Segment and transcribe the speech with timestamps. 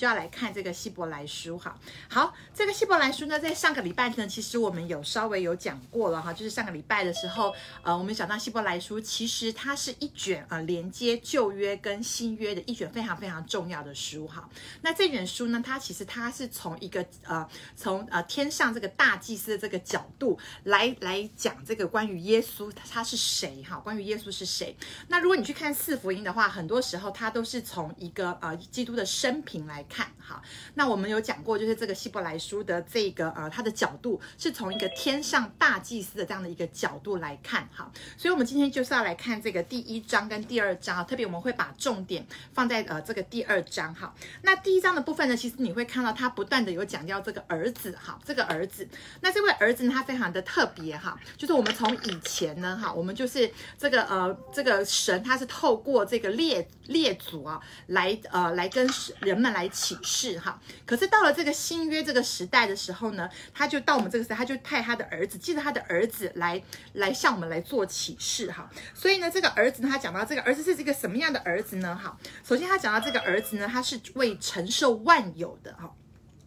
[0.00, 1.78] 就要来看这个希伯来书哈。
[2.08, 14.48] 好，这个希伯来书呢，在上个礼拜呢，其实我们有稍微有讲过了哈，就是上个礼拜的时候，呃，我们讲到希伯来书，其实它是一卷、呃、连接旧约跟新约的一卷非常非常重要的书哈。
[14.80, 17.46] 那这卷书呢，它其实它是从一个呃
[17.76, 24.74] 从呃天上这个大祭司的这个角度来来讲这个关于耶稣他是谁哈，关于耶稣是谁。
[25.08, 30.40] 那如果你去看四福音的话，很多时候它都是从一个呃基督的生平来看哈。
[30.74, 37.90] 那我们有讲过，就是这个希伯来书的这个呃它的角度是从一个天上大祭司的这样的一个角度来看哈。
[38.16, 44.14] 所以我们今天就是要来看这个第一章跟第二章，特别我们会把重点放在呃这个第二章哈。
[44.42, 48.88] 那第一章的部分呢，其实你会看到他不断的有讲到这个儿子哈，这个儿子。
[49.20, 58.88] 那这位儿子呢，他非常的特别哈，就是我们从以前呢哈，我们就是这个呃这个神他是透过这个列列祖啊来呃来跟
[59.20, 60.60] 人们来启示哈。
[60.84, 68.68] 可是到了这个新约这个时代的时候呢，他就到我们这个时代，他就派他的儿子，记得他的儿子来来向我们来做启示哈。
[68.94, 71.96] 所以呢，这个儿子呢，他讲到这个儿子是一个什么样的儿子呢？
[71.96, 75.90] 哈，首先他讲到这个儿子呢，他是为承受万有的哈。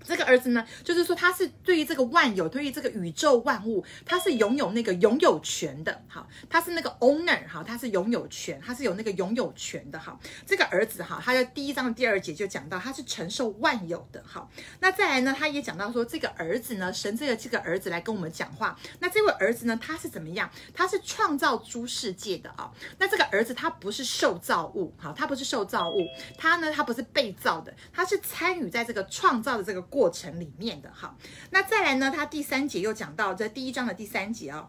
[0.04, 10.20] 这个儿子呢，就是说他是对于这个万有，对于这个宇宙万物，他是拥有那个拥有权的，哈，他是那个 owner，哈，他是拥有权，他是有那个拥有权的，哈。
[10.46, 14.48] 这个儿子哈，他在第一章的第二节就讲到他是承受万有的，哈。
[14.82, 18.78] 那再来呢，他也讲到说这个儿子呢，神这个这个儿子来跟我们讲话。
[19.00, 20.50] 那这位儿子呢，他是怎么样？
[20.74, 22.70] 他是创造诸世界的啊。
[22.98, 26.06] 那这个儿子他不是受造物，哈，他不是受造物，
[26.38, 29.82] 他呢，他不是被造的，他是参与在这个创造的这个。
[29.94, 31.16] 过程里面的哈，
[31.52, 32.10] 那再来呢？
[32.10, 34.68] 他第三节又讲到这第一章的第三节哦。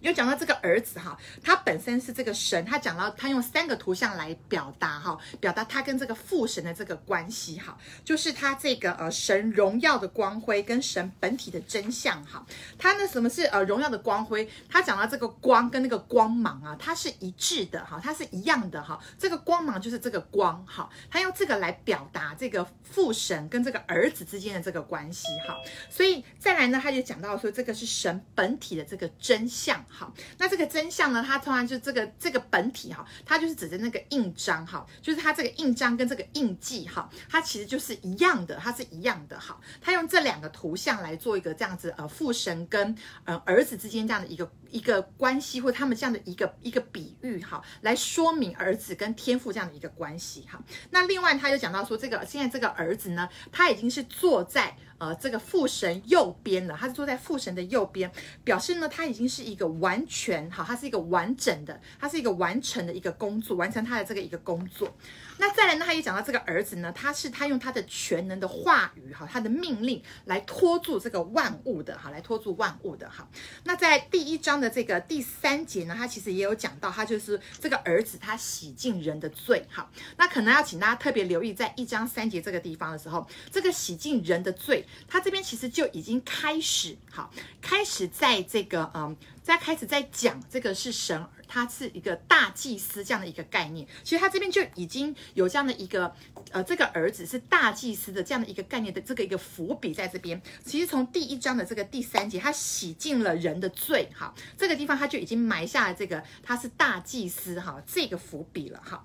[0.00, 12.44] 又讲到这个儿子哈，他本身是这个神，他讲到他用三个图像来表达哈，表达他跟这个父神的这个关系哈，就是他这个呃神荣耀的光辉跟神本体的真相哈。
[12.78, 14.48] 他呢，什么是呃荣耀的光辉？
[14.68, 19.00] 他讲到这个光跟那个光芒啊，它是一致的哈，它是一样的哈。
[19.18, 25.56] 这个光芒就是这个光哈，他用这个来表达这个父神跟这个儿子之间的这个关系哈。
[25.88, 29.85] 所以再来呢，他就讲到说这个是神本体的这个真相。
[29.88, 31.24] 好，那这个真相呢？
[31.26, 39.58] 它通常就这个这个本体哈，它就是指的那个印章哈，就是它这个印章跟这个印记哈，它其实就是一样的，它是一样的哈。
[39.80, 50.62] 它用这两个图像来做一个这样子呃父神跟呃儿子之间这样的一个一个关系，或他们这样的一个一个比喻哈，来说明儿子跟天父这样的一个关系哈。
[50.90, 54.76] 那另外他又讲到说，这个现在这个儿子呢，他已经是坐在。
[54.98, 58.10] 呃，这个父神右边了，他是坐在父神的右边，
[58.42, 64.90] 表示呢，他已经是一个完全好，他是一个完整的，他是一个完成的一个工作，完成他的这个一个工作。
[65.38, 73.28] 那再来呢，他也讲到这个儿子呢，他是他用他的全能的话语哈，他的命令来托住这个万物的哈，来托住万物的哈。
[73.64, 79.90] 那在第一章的这个第三节呢，他其实也有讲到，他就是这个儿子他洗净人的罪哈。
[80.16, 84.86] 那可能要请大家特别留意，在一章三节这个地方的时候，这个洗净人的罪。
[85.06, 87.30] 他这边其实就已经开始好，
[87.60, 93.86] 开始在这个嗯，在开始在讲这个是神，他是一个大祭司这样的一个概念。
[94.02, 96.14] 其实他这边就已经有这样的一个
[96.52, 100.40] 呃，这个儿子是大祭司的这样的一个概念的这个一个伏笔在这边。
[100.64, 109.04] 其实从第一章的这个第三节，他洗净了人的罪，哈，这个地方他就已经埋下了这个他是大祭司哈这个伏笔了，哈。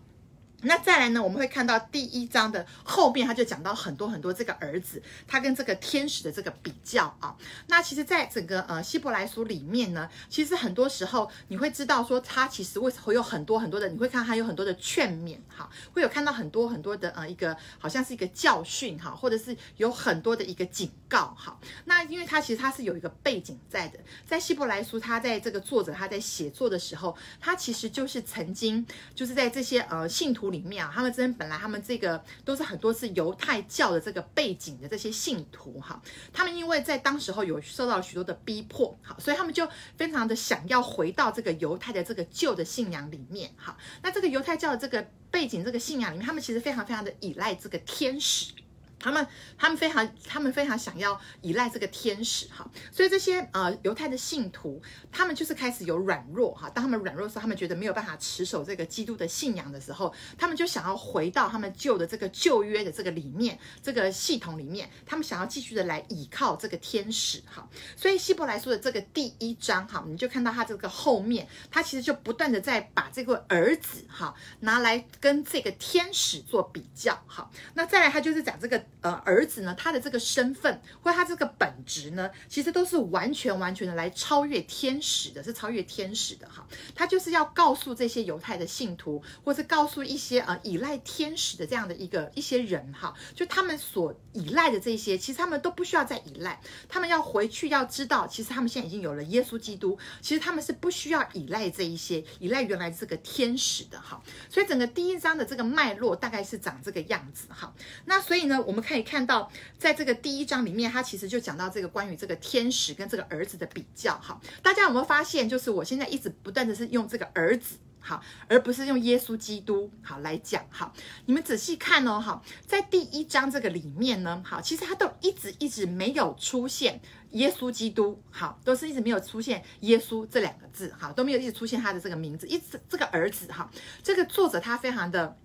[0.63, 7.35] 那再来呢，我们会看到第一章的后面，他就讲到很多很多这个儿子，他跟这个天使的这个比较啊。
[7.67, 21.59] 那其实，在整个呃希伯来书里面呢，其实很多时候你会知道说，他其实为什么会有很多很多的，你会看他有很多的劝勉哈，会有看到很多很多的呃一个好像是一个教训哈，或者是有很多的一个警告哈。
[21.85, 28.85] 那因为他其实他是有一个背景在的，在希伯来书，他在这个作者他在写作的时候，他其实就是曾经
[29.15, 30.50] 就是在这些呃信徒。
[30.51, 36.01] 里面啊，他们真本来他们这个都是很多是犹太教的这个背景的这些信徒哈，
[36.33, 39.67] 他们因为在当时候有受到许多的逼迫，好，所以他们就
[39.97, 43.77] 非常的想要回到这个犹太的这个旧的信仰里面哈。
[44.03, 48.53] 那这个犹太教的这个背景这个信仰里面，他们其实非常非常的依赖这个天使。
[49.01, 49.27] 他们
[49.57, 54.81] 他们非常他们非常想要依赖这个天使哈，所以这些呃犹太的信徒，
[55.11, 56.69] 他们就是开始有软弱哈。
[56.69, 67.67] 当他们软弱的时候，他们觉得没有办法持守这个基督的信仰的时候，他们就想要回到他们旧的这个旧约的这个里面这个系统里面，他们想要继续的来倚靠这个天使哈。
[67.97, 77.49] 所以希伯来书的这个第一章哈，你就看到他这个后面，他其实就不断的在把这个儿子哈拿来跟这个天使做比较哈。
[77.73, 78.85] 那再来他就是讲这个。
[78.99, 86.67] 呃儿子呢，他的这个身份或他这个本质呢，其实都是完全完全的来超越天使的，是超越天使的哈。
[86.93, 104.21] 他就是要告诉这些犹太的信徒，或是告诉一些呃依赖天使的这样的一个一些人哈，就他们所依赖的这些，其实他们都不需要再依赖，他们要回去要知道，其实他们现在已经有了耶稣基督，其实他们是不需要依赖这一些，依赖原来这个天使的哈。
[104.49, 107.73] 所以整个第一章的这个脉络大概是长这个样子哈。
[108.05, 114.39] 那所以呢，我们可以看到，在这个第一章里面，它其实就讲到这个关于这个天使跟这个儿子的比较哈。
[114.61, 117.77] 大家有没有发现，就是我现在一直不断的是用这个儿子。
[118.01, 120.65] 好，而不是用耶稣基督好来讲。
[120.69, 120.91] 好，
[121.27, 122.19] 你们仔细看哦。
[122.19, 126.99] 好，在第一章这个里面呢，好，其实他都一直一直没有出现
[127.29, 128.21] 耶稣基督。
[128.29, 130.93] 好，都是一直没有出现耶稣这两个字。
[130.99, 132.47] 好，都没有一直出现他的这个名字。
[132.47, 133.69] 一直这个儿子哈，
[134.03, 135.37] 这个作者他非常的。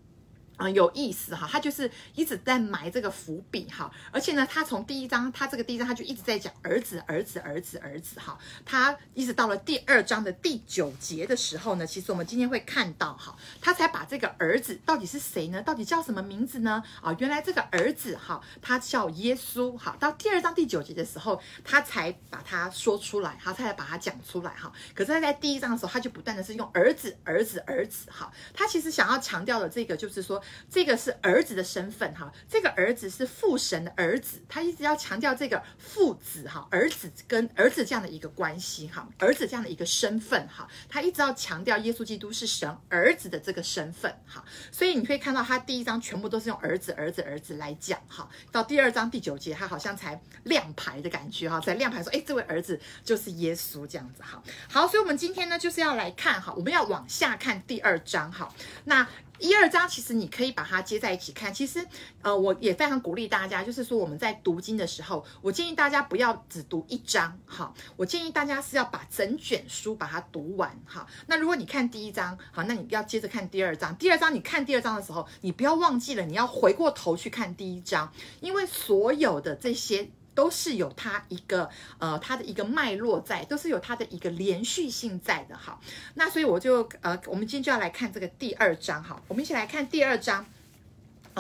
[0.57, 15.61] 啊、有意思哈，他就是一直在埋这个伏笔哈，而且呢，他从第一章，他这个第一章他就一直在讲儿子，儿子，儿子，儿子哈，他一直到了第二章的第九节的时候呢，其实我们今天会看到哈，他才把这个儿子到底是谁呢？
[15.63, 16.83] 到底叫什么名字呢？
[17.03, 24.73] 啊，原来这个儿子哈，他叫耶稣哈，到第二章第九节的时候，他才把他说出来哈，他才把他讲出来哈。
[24.95, 30.43] 可是他在第一章的时候，他就不断的是用儿子，儿子，儿子哈，他其实想要强调的这个就是说。
[30.71, 58.53] 这个是儿子的身份哈，这个儿子是父神的儿子，他一直要强调这个父子哈，儿子跟儿子这样的一个关系哈，儿子这样的一个身份哈，他一直要强调耶稣基督是神儿子的这个身份哈，所以你可以看到他第一章全部都是用儿子儿子儿子来讲哈，到第二章第九节他好像才亮牌的感觉哈，在亮牌说哎，这位儿子就是耶稣这样子哈，好，所以我们今天呢就是要来看哈，我们要往下看第二章哈，
[58.85, 59.07] 那。
[59.39, 61.53] 一二章其实你可以把它接在一起看。
[61.53, 61.87] 其实，
[62.23, 71.07] 呃，我也非常鼓励大家，就是说我们在读经的时候，我建议大家不要只读一章，哈，我建议大家是要把整卷书把它读完，哈。
[71.27, 73.95] 那如果你看第一章，好，那你要接着看第二章。
[73.97, 80.11] 第二章你看第二章的时候，你不要忘记了，你要回过头去看第一章，因为所有的这些。
[80.37, 81.69] 都是有它一个
[81.99, 85.81] 呃，它的一个脉络在，都是有它的一个连续性在的哈。
[86.15, 90.47] 那所以我就呃，我们今天就要来看这个第二章哈，我们一起来看第二章。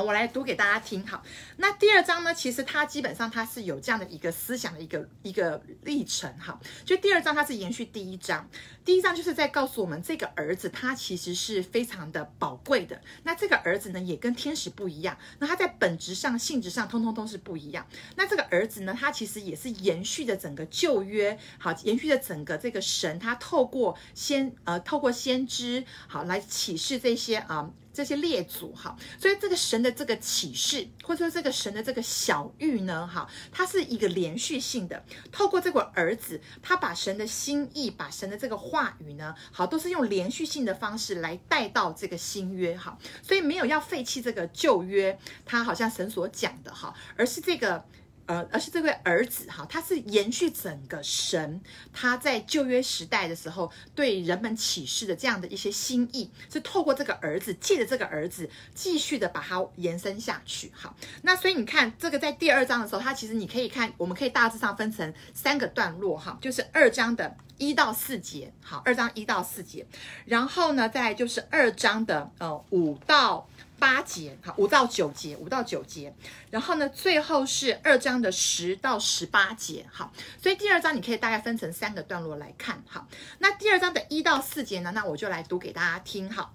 [0.03, 1.07] 我来读给大家听。
[1.07, 1.23] 好，
[1.57, 6.31] 那第二章呢，其实它基本上它是有这样的一个思想的一个一个历程。
[6.39, 8.47] 哈，就第二章它是延续第一章，
[8.85, 13.01] 第一章就是在告诉我们这个儿子他其实是非常的宝贵的。
[13.23, 15.17] 那这个儿子呢，也跟天使不一样。
[15.39, 17.87] 那他在本质上、性质上，通通都是不一样。
[18.17, 27.71] 那这个儿子呢，他其实也是延续着整个旧约，好，延续着整个这个神，他透过先呃，透过先知，好来启示这些啊。
[27.97, 35.03] 这些列祖哈，所以这个神的这个启示，或者说这个神的这个晓諭呢，哈，它是一个连续性的。
[35.33, 42.99] 透过这个儿子，他把神的心意，把神的这个话语呢，好，都是用连续性的方式来带到这个新约哈。
[43.23, 47.83] 所以没有要废弃这个旧约，他好像神所讲的哈，而是这个。
[48.27, 51.61] 呃，而是这位儿子哈，他是延续整个神
[51.93, 60.73] 他在旧约时代的时候对人们启示的这样的一些心意，是透过这个儿子，借着这个儿子继续的把它延伸下去。
[60.75, 69.87] 好，那所以你看这个在第二章的时候，它其实你可以看，我们可以大致上分成三个段落哈，就是二章的一到四节，好，二章一到四节，
[70.25, 73.49] 然后呢，再就是二章的呃五到。
[73.79, 76.15] 八节，好，五到九节，五到九节，
[76.51, 83.07] 然后呢，最后是二章的十到十八节，好，所以第二章你可以大概分成三个段落来看，好，
[83.39, 86.55] 那第二章的一到四节呢，那我就来读给大家听，好，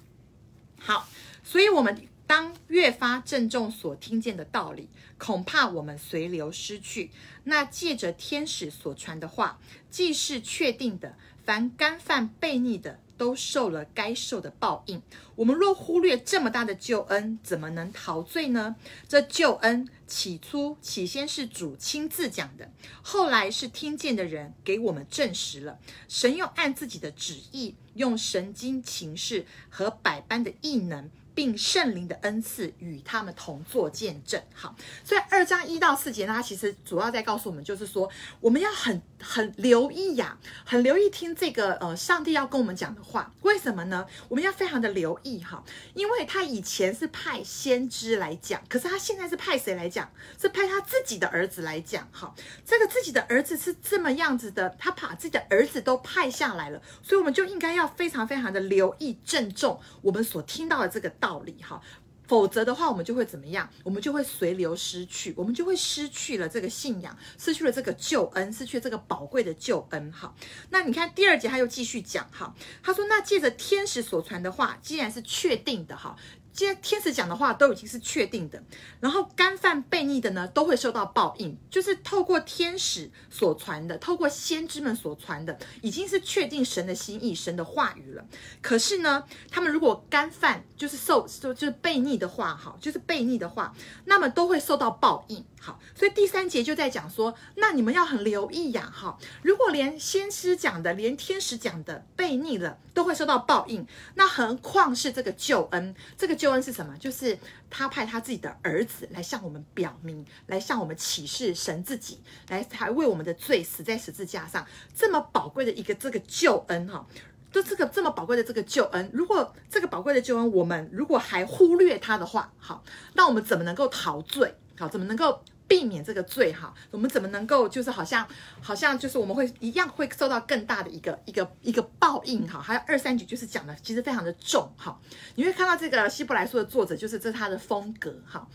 [0.79, 1.07] 好，
[1.43, 7.11] 所以我们当越发郑重所听见的道理，恐怕我们随流失去，
[7.43, 9.59] 那借着天使所传的话，
[9.89, 12.99] 既是确定的，凡干犯悖逆的。
[13.21, 14.99] 都受了该受的报应。
[15.35, 18.75] 我们若忽略这么大的救恩，怎么能陶醉呢？
[19.07, 22.71] 这救恩起初起先是主亲自讲的，
[23.03, 25.77] 后来是听见的人给我们证实了。
[26.07, 31.11] 神又按自己的旨意，用神经情事和百般的异能。
[31.33, 34.41] 并圣灵的恩赐与他们同作见证。
[34.53, 38.09] 好，所以二章一到四节呢，它其实主要在告诉我们，就是说
[38.39, 43.31] 我们要很很留意呀，很留意听这个呃，上帝要跟我们讲的话。
[43.43, 44.05] 为什么呢？
[44.27, 50.11] 我们要非常的留意哈，因为他以前是派先知来讲，可是他现在是派谁来讲？
[50.39, 52.07] 是派他自己的儿子来讲。
[52.11, 52.33] 哈，
[52.65, 61.09] 这个自己的儿子是这么样子的，他把自己的儿子都派下来了，所以我们就应该要非常非常的留意、郑重我们所听到的这个。
[61.21, 61.81] 道理哈，
[62.27, 63.69] 否则的话，我们就会怎么样？
[63.83, 70.11] 我们就会随流失去，我们就会失去了这个信仰，失去了这个救恩，失去这个宝贵的救恩。
[70.11, 70.33] 哈，
[70.71, 76.17] 那你看第二节他又继续讲，哈，他说：“那借着天使所传的话，既然是确定的，哈。”
[76.53, 78.61] 今天天使讲的话都已经是确定的，
[78.99, 81.57] 然后干犯悖逆的呢，都会受到报应。
[81.69, 88.25] 就是透过天使所传的，透过先知们所传的，已经是确定神的心意、神的话语了。
[88.61, 93.73] 可是呢，他们如果干犯，就是受受就是悖逆的话，哈，就是悖逆的话，
[94.05, 95.43] 那么都会受到报应。
[95.63, 105.95] 好，所以第三节就在讲说，那你们要很留意呀，哈，如果连先知讲的，连天使讲的悖逆了，都会受到报应，那何况是这个救恩？
[106.17, 106.97] 这个救恩是什么？
[106.97, 107.37] 就是
[107.69, 112.19] 他派他自己的儿子来向我们表明，来向我们启示神自己，
[112.49, 117.05] 来还为我们的罪死在十字架上，这么宝贵的一个这个救恩，哈，
[117.51, 122.83] 就这个这么宝贵的这个救恩，如果这个宝贵的救恩我们如果还忽略它的话，好，
[123.13, 124.55] 那我们怎么能够陶醉？
[124.79, 126.51] 好，怎么能够避免这个罪？
[126.51, 128.27] 哈，我们怎么能够就是好像
[128.59, 132.45] 好像就是我们会一样会受到更大的一个一个一个报应？
[132.45, 134.69] 哈，还有二三节就是讲的其实非常的重。
[134.75, 134.99] 哈，
[135.35, 138.13] 你会看到这个希伯来书的作者就是这是他的风格。
[138.27, 138.45] 哈。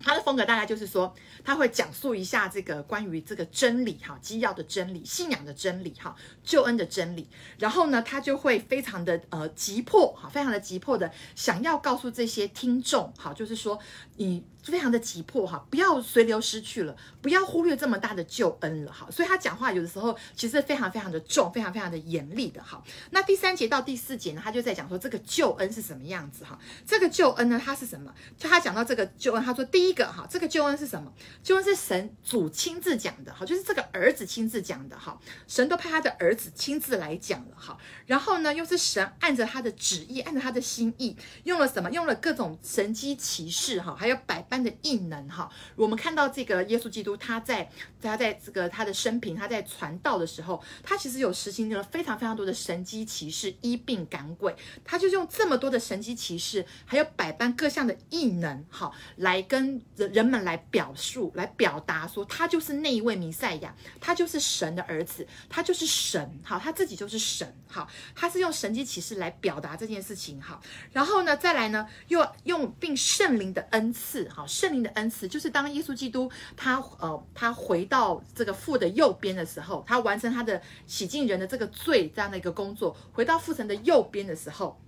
[0.00, 1.12] 他的风格大概就是说，
[1.42, 6.14] 他会讲述一下这个关于这个真理哈，基要的真理、信仰的真理哈、
[6.44, 7.28] 救恩的真理。
[7.58, 13.76] 然后呢，他就会非常的呃急迫哈，非常的急迫的想要告诉这些听众哈，就是说
[14.18, 19.06] 你非常的急迫哈，不要随流失去了，不要忽略这么大的救恩了哈。
[19.10, 22.82] 所以他讲话有的时候其实非常非常的重，非常非常的严厉的哈。
[23.10, 26.58] 那第三节到第四节呢，他就在讲说这个救恩是什么样子哈。
[26.86, 28.10] 这个救恩呢，它是什么？
[28.38, 29.92] 就他讲到这个救恩，他说第一。
[29.98, 31.12] 个哈，这个救恩是什么？
[31.42, 37.76] 救恩是神主亲自讲的哈，就是这个儿子亲自讲的哈，神都派他的儿子亲自来讲了哈。
[38.06, 41.90] 然后呢，又是神按着他的旨意，按着他的心意，用了什么？
[41.90, 45.50] 用了各种神机奇事哈，还有百般的异能哈。
[45.76, 59.80] 我们看到这个耶稣基督，他在他在这个他的生平，他在传道的时候，他其实有实行了非常非常多的神迹奇事，医病赶鬼，他就用这么多的神迹奇事，还有百般各项的异能哈，来跟。
[59.96, 70.60] 人们来表述、来表达说，他就是那一位弥赛亚，他就是神的儿子，他就是神，好，他自己就是神，好，他是用神迹启示来表达这件事情，哈，
[70.92, 84.80] 然后呢，再来呢，又用并圣灵的恩赐，好，圣灵的恩赐就是当耶稣基督他呃他回到这个父的右边的时候，他完成他的洗净人的这个罪这样的一个工作，回到父神的右边的时候。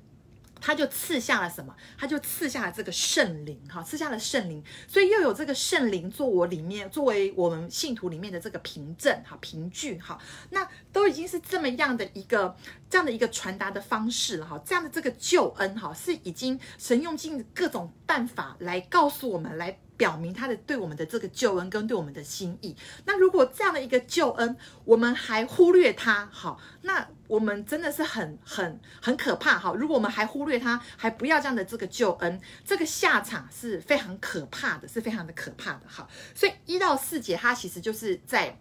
[0.61, 1.75] 他就赐下了什么？
[1.99, 10.19] 他就赐下了这个圣灵，哈，赐下了圣灵，所以又有这个圣灵做我里面，作为我们信徒里面的这个凭证，哈，凭据，哈，
[10.51, 12.57] 那都已经是这么样的一个
[12.89, 19.79] 这样的一个传达的方式了，哈，这样的这个救恩，哈，是已经神用尽各种办法来告诉我们来。
[20.01, 22.75] 表明他的对我们的这个救恩跟对我们的心意。
[23.05, 29.73] 那如果这样的一个救恩，我们还忽略他，好，那我们真的是很很很可怕，哈。
[29.73, 36.09] 如果我们还忽略他，还不要这样的这个救恩，这个下场是非常可怕的，是非常的可怕的，哈。
[36.35, 38.59] 所以一到四节，他其实就是在。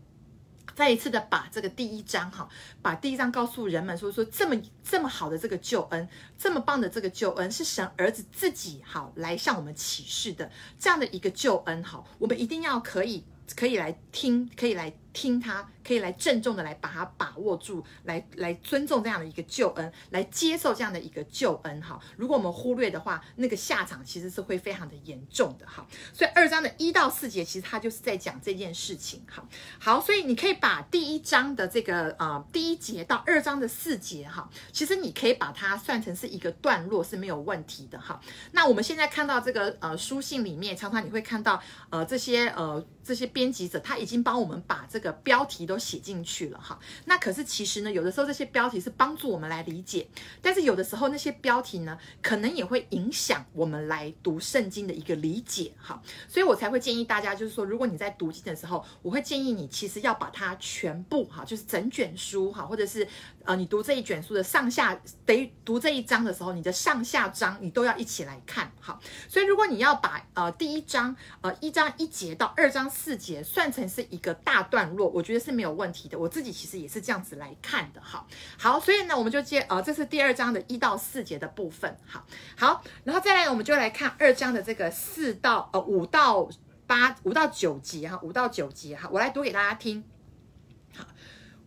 [0.75, 2.47] 再一次的把这个第一章哈，
[2.81, 6.07] 把第一章告诉人们说说这么这么好的这个救恩，
[6.37, 10.49] 这么棒的这个救恩是神儿子自己好来向我们启示的
[10.79, 13.25] 这样的一个救恩哈，我们一定要可以
[13.57, 14.93] 可以来听，可以来。
[15.19, 21.99] 听他可以来郑重的来把它把握住，来来尊重这样的一个救恩，来接受这样的一个救恩哈。
[22.15, 25.85] 如果我们忽略的话，那个下场其实是会非常的严重的哈。
[26.13, 29.43] 所以二章的一到四节，其实他就是在讲这件事情哈。
[29.77, 38.17] 好，所以你可以把第一章的这个呃第一节到二章的四节哈，其实你可以把它算成是一个段落是没有问题的哈。
[38.53, 45.08] 那我们现在看到这个呃书信里面，常常你会看到呃这些呃这些编辑者他已经帮我们把这个。
[45.11, 50.07] 标题都写进去了哈，那可是其实呢，有的时候这些标题是帮助我们来理解，
[50.41, 63.07] 但是有的时候那些标题呢，可能也会影响我们来读圣经的一个理解哈，所以我才会建议大家，就是说，如果你在读经的时候，我会建议你其实要把它全部哈，就是整卷书哈，或者是
[63.43, 68.99] 呃，你读这一卷书的上下，得读这一章的时候，你的上下章你都要一起来看哈。
[69.27, 75.09] 所以如果你要把呃第一章呃一章一节到二章四节算成是一个大段落。
[75.09, 78.25] 我觉得是没有问题的，我自己其实也是这样子来看的，哈，
[78.57, 82.23] 好，所以呢，我们就接，呃，这是第二章的一到四节的部分，好，
[82.55, 86.47] 好，然后再来，我们就来看二章的这个四到呃五到
[86.85, 90.03] 八五到九节哈，五到九节哈，我来读给大家听，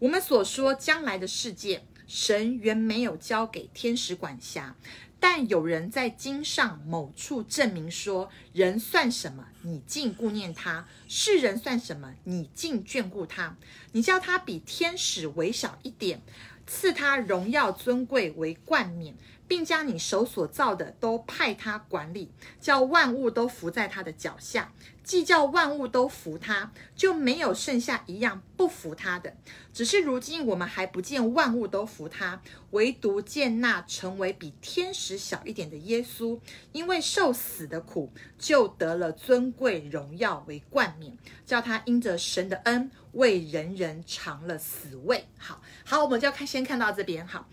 [0.02, 4.74] 我们所说将来的世界，神原没有交给天使管辖。
[5.20, 13.56] 但有人在经上某处证明说：人算什么，你竟顾念他；世人算什么，你竟眷顾他？
[13.92, 16.20] 你叫他比天使微小一点，
[16.66, 19.14] 赐他荣耀尊贵为冠冕。
[19.48, 24.72] 并将你手所造的都派他管理，叫万物都伏在他的脚下。
[25.02, 29.36] 既叫万物都服他，就没有剩下一样不服他的。
[29.72, 32.40] 只是如今我们还不见万物都服他，
[32.70, 36.38] 唯独见那成为比天使小一点的耶稣，
[36.72, 45.26] 因为受死的苦，就得了尊贵荣耀为冠冕，叫他因着神的恩为人人尝了死味。
[45.38, 47.48] 好好，我们就要看先看到这边，好。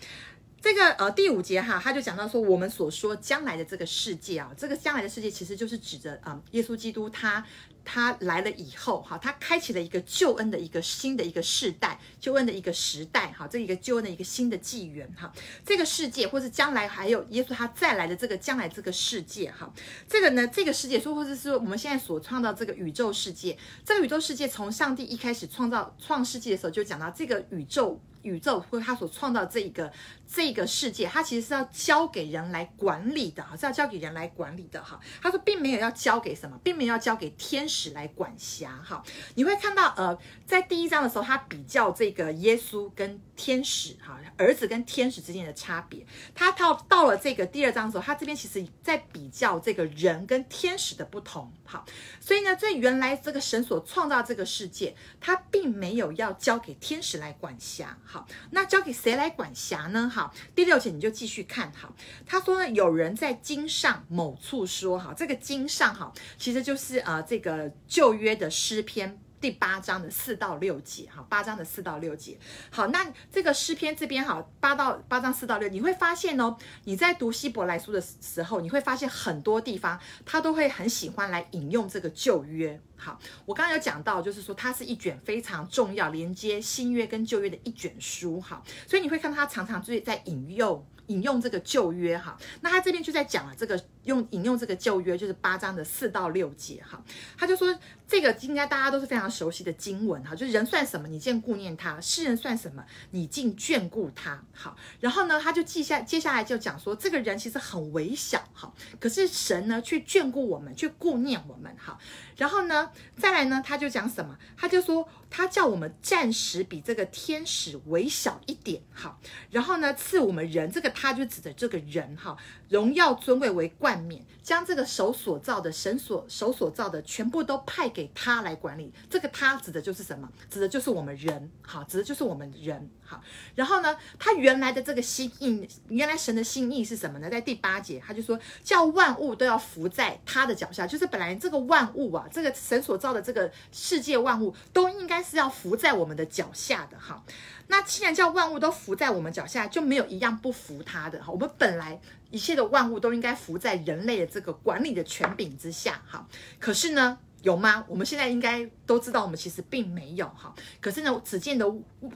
[0.61, 7.45] 这个呃第五节哈，他就讲到说，我们所说将来的这个世界啊，这个将来的世界其实就是指着啊、耶稣基督他
[7.85, 15.31] 他来了以后哈，他开启了一个救恩的一个新的一个世代，救恩的一个时代哈，这一个救恩的一个新的纪元哈，
[15.65, 19.71] 这个世界或是将来还有耶稣他再来的这个将来这个世界哈，
[20.07, 27.99] 这个呢这个世界说或者是我们现在所创造这个宇宙世界，这个宇宙世界从上帝一开始创造创世纪的时候就讲到这个宇宙。
[28.23, 29.89] 宇宙或他所创造这一个
[30.31, 35.00] 这个世界，他其实是要交给人来管理的，哈是要交给人来管理的哈。
[35.24, 39.03] 他说，并没有要交给什么，并没有要交给天使来管辖哈。
[39.33, 46.05] 你会看到，呃，在第一章的时候，他比较这个耶稣跟天使哈，儿子跟天使之间的差别。
[46.36, 51.51] 他到到了这个第二章的时候，他这边其实在比较这个人跟天使的不同。
[51.65, 51.83] 好，
[52.19, 57.98] 所以呢，在原来这个神所创造这个世界，他并没有要交给天使来管辖。
[58.05, 60.12] 好，那交给谁来管辖呢？
[60.13, 61.71] 哈好，第六节你就继续看。
[61.71, 61.95] 好，
[62.25, 69.17] 他说呢，有人在经上某处说，哈，这个经上哈，其实就是呃这个旧约的诗篇。
[69.41, 72.38] 第八章的四到六节，哈，八章的四到六节，
[72.69, 90.86] 好，那这个诗篇这边，哈，八到八章四到六，你会发现哦，你在读希伯来书的时候，你会发现很多地方，他都会很喜欢来引用这个旧约，好，我刚刚有讲到，就是说它是一卷非常重要连接新约跟旧约的一卷书，哈，所以你会看到他常常就是在引用。
[91.10, 97.00] 引用这个旧约哈，那他这边就在讲了这个用引用这个旧约，就是八章的四到六节哈，
[97.38, 104.43] 他就说这个应该大家都是非常熟悉的经文哈，就是人算什么，你竟顾念他；世人算什么，你竟眷顾他。
[104.54, 111.98] 好，然后呢，他就记下接下来就讲说，这个人其实很微小哈，可是神呢却眷顾我们，却顾念我们哈。
[112.38, 114.38] 然后呢，再来呢，他就讲什么？
[114.56, 115.08] 他就说。
[115.29, 119.19] 他叫我们暂时比这个天使微小一点，好，
[119.51, 122.35] 然后呢，赐我们人，这个他就指的这个人，哈，
[122.69, 128.91] 荣耀尊贵为冠冕，将这个手所造的神所手所造的全部都派给他来管理。
[129.09, 130.27] 这个他指的就是什么？
[130.49, 133.22] 指的就是我们人，好，指的就是我们人，好。
[133.56, 137.30] 然后呢，他原来的这个心意，原来神的心意是什么呢？
[137.30, 145.24] 在第八节，他就说叫万物都要伏在他的脚下，就是本来这个万物啊，这个神所造的这个世界万物都应该。
[145.30, 147.24] 是要伏在我们的脚下的哈，
[147.67, 151.32] 那既然叫万物都伏在我们脚下，就没有一样不服他的哈。
[151.32, 156.26] 我们本来一切的万物都应该伏在人类的这个管理的权柄之下哈。
[156.58, 157.86] 可是呢，有吗？
[157.88, 160.54] 我们现在应该都知道，我们其实并没有哈。
[160.80, 161.65] 可是呢，只见得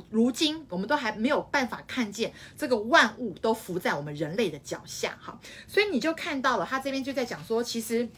[0.10, 5.40] 如今，我们都还没有办法看见这个万物都服在我们人类的脚下哈。
[5.68, 8.10] 所以你就看到了，他这边就在讲说，其实。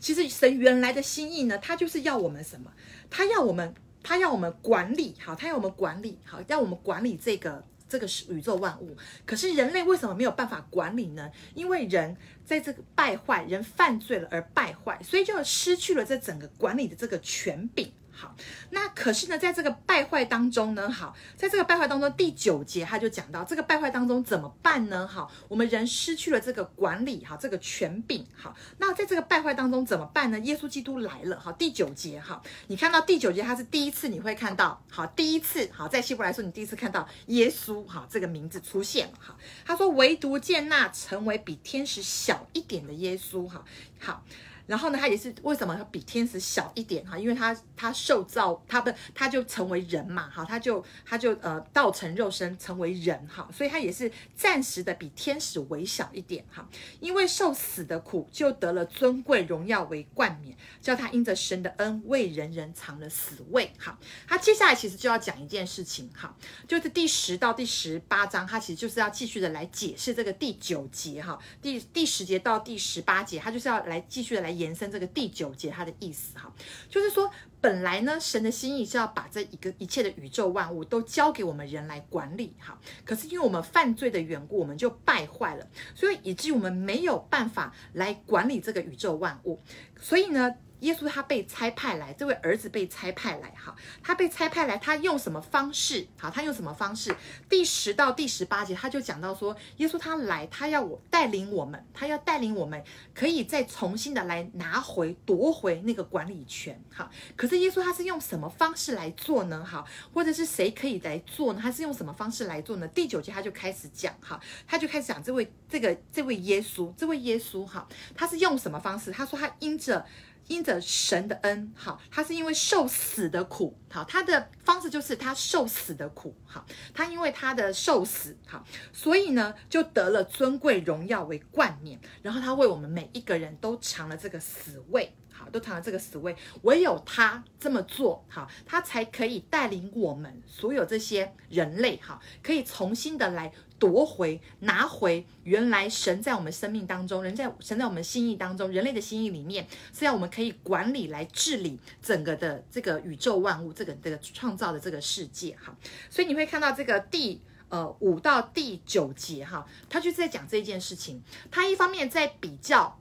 [0.00, 2.70] 其实神原来的心意呢，他就是要我们什么？
[3.10, 8.96] 他要我们，他要我们管理好，他要我们管理好，要我们管理这个这个是宇宙万物。
[9.24, 11.30] 可是人类为什么没有办法管理呢？
[11.54, 17.92] 因为人在这个败坏，人犯罪了而败坏，所以就失去了这整个管理的这个权柄。
[18.20, 18.34] 好，
[18.70, 25.06] 那可是呢，在这个败坏当中呢，好，在这个败坏当中，第九节他就讲到这个败坏当中怎么办呢？
[25.06, 30.38] 好，我们人失去了这个管理，哈，这个权柄，好，那在这个败坏当中怎么办呢？
[30.40, 43.64] 耶稣基督来了，好，第九节，哈，你看到第九节，他是第一次你会看到，好，第一次，好，在希伯来说，你第一次看到耶稣，哈，这个名字出现了，哈，他说唯独见那成为比天使小一点的耶稣，哈，
[44.00, 44.24] 好。
[44.68, 47.18] 然后呢，他也是为什么比天使小一点哈？
[47.18, 56.68] 因为他他受造，他不他就成为人嘛，哈，他就他就呃道成肉身成为人哈，所以他也是暂时的比天使微小一点哈。
[57.00, 63.72] 因为受死的苦，就得了尊贵荣耀为冠冕，叫他因着神的恩为人人尝了死味。
[63.78, 74.57] 哈，他接下来其实就要讲一件事情哈，就是第十到第十八章，他其实就是要继续的来解释这个第九节哈，第第十节到第十八节，他就是要来继续的来。
[74.58, 76.52] 延伸这个第九节它的意思哈，
[76.90, 89.60] 就是说本来呢，神的心意是要把这一个一切的宇宙万物都交给我们人来管理哈，可是因为我们犯罪的缘故，我们就败坏了，所以以至于我们没有办法来管理这个宇宙万物，
[90.00, 90.54] 所以呢。
[90.80, 96.06] 耶稣他被差派来，这位儿子被差派来，哈，他被差派来，他用什么方式？
[96.18, 97.14] 好，他用什么方式？
[97.48, 102.82] 第十到第十八节，他就讲到说，耶稣他来，他要我带领我们，他要带领我们，
[103.14, 107.10] 可以再重新的来拿回、夺回那个管理权，好。
[107.36, 109.64] 可是耶稣他是用什么方式来做呢？
[109.64, 111.60] 好，或者是谁可以来做呢？
[111.60, 112.86] 他是用什么方式来做呢？
[112.88, 119.10] 第九节他就开始讲，哈，他就开始讲这位这个这位耶稣，这位耶稣，哈，他是用什么方式？
[119.10, 120.06] 他说他因着。
[120.48, 143.52] 因着神的恩，好，他是因为受死的苦，好，他的方式就是他受死的苦，好，他因为他的受死，好，所以呢就得了尊贵荣耀为冠冕，然后他为我们每一个人都尝了这个死味，好，都尝了这个死味，唯有他这么做，好，他才可以带领我们所有这些人类，好，可以重新的来。
[143.78, 149.64] 夺回、拿回原来神在我们生命当中，人在神在我们心意当中，人类的心意里面
[149.96, 155.72] 是要我们可以管理来治理整个的这个宇宙万物，这个这个创造的这个世界哈。
[156.10, 161.22] 所以你会看到这个第呃五到第九节哈，他就在讲这件事情。
[161.48, 162.98] 他一方面在比较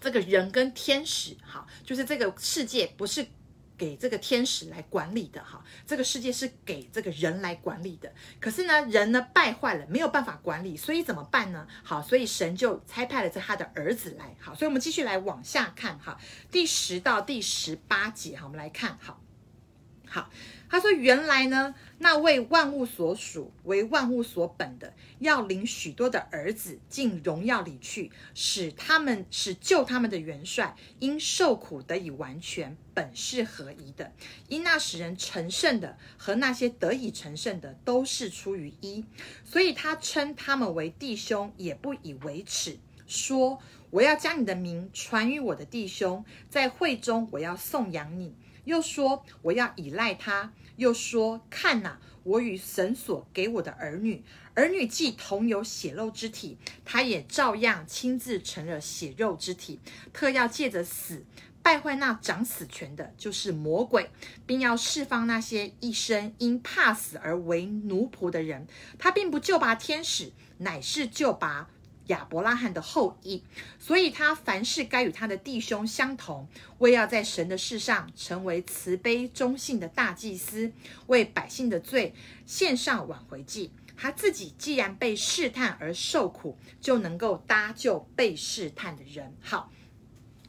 [0.00, 3.26] 这个人跟天使哈，就是这个世界不是。
[3.80, 8.12] 给这个天使来管理的哈，这个世界是给这个人来管理的。
[8.38, 11.66] 可是呢，人呢败坏了，没有办法管理，所以怎么办呢？
[11.82, 14.36] 好，所以神就差派了这他的儿子来。
[14.38, 19.18] 好，所以我们继续来往下看哈，第十到第十八节哈，我们来看好。
[20.12, 20.28] 好，
[20.68, 34.10] 他说：“原来呢，那为万物所属、为万物所本的，要领许多的儿子进荣耀里去，使他们使救他们的元帅因受苦得以完全，本是合宜的。
[34.48, 39.04] 因那使人成圣的和那些得以成圣的，都是出于一，
[39.44, 54.22] 所以他称他们为弟兄，也不以为耻，说：我要将你的名传与我的弟兄，在会中我要颂扬你。”又说我要倚赖他，又说看哪，我与神所给我的儿女，
[54.54, 59.80] 儿女既同有血肉之体，他也照样亲自成了血肉之体，
[60.12, 61.24] 特要借着死
[61.62, 64.10] 败坏那掌死权的，就是魔鬼，
[64.46, 68.66] 并要释放那些一生因怕死而为奴仆的人。
[68.98, 71.68] 他并不救拔天使，乃是救拔。
[72.10, 73.42] 亚伯拉罕的后裔，
[73.78, 76.46] 所以他凡事该与他的弟兄相同，
[76.78, 80.72] 为要在神的事上成为慈悲忠信的大祭司，
[81.06, 83.72] 为百姓的罪献上挽回祭。
[83.96, 89.34] 他自己既然被试探而受苦，就能够搭救被试探的人。
[89.42, 89.70] 好，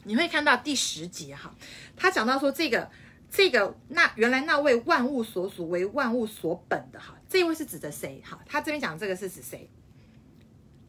[0.06, 1.54] 你会看到第十节哈，
[1.98, 2.90] 他讲到说这个
[3.30, 8.22] 这个那原来那位万物所属为万物所本的哈，这一位是指的谁？
[8.26, 9.70] 哈，他这边讲这个是指谁？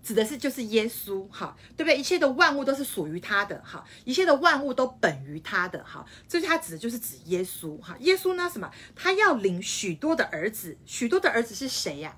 [0.03, 1.97] 指的是就是耶稣，哈，对不对？
[1.97, 8.71] 一切的万物都是属于他的，哈，一切的万物都本于他的，哈，这是他指的就是指耶稣，哈，耶稣呢什么？
[8.97, 12.17] 他要领许多的儿子，许多的儿子是谁呀？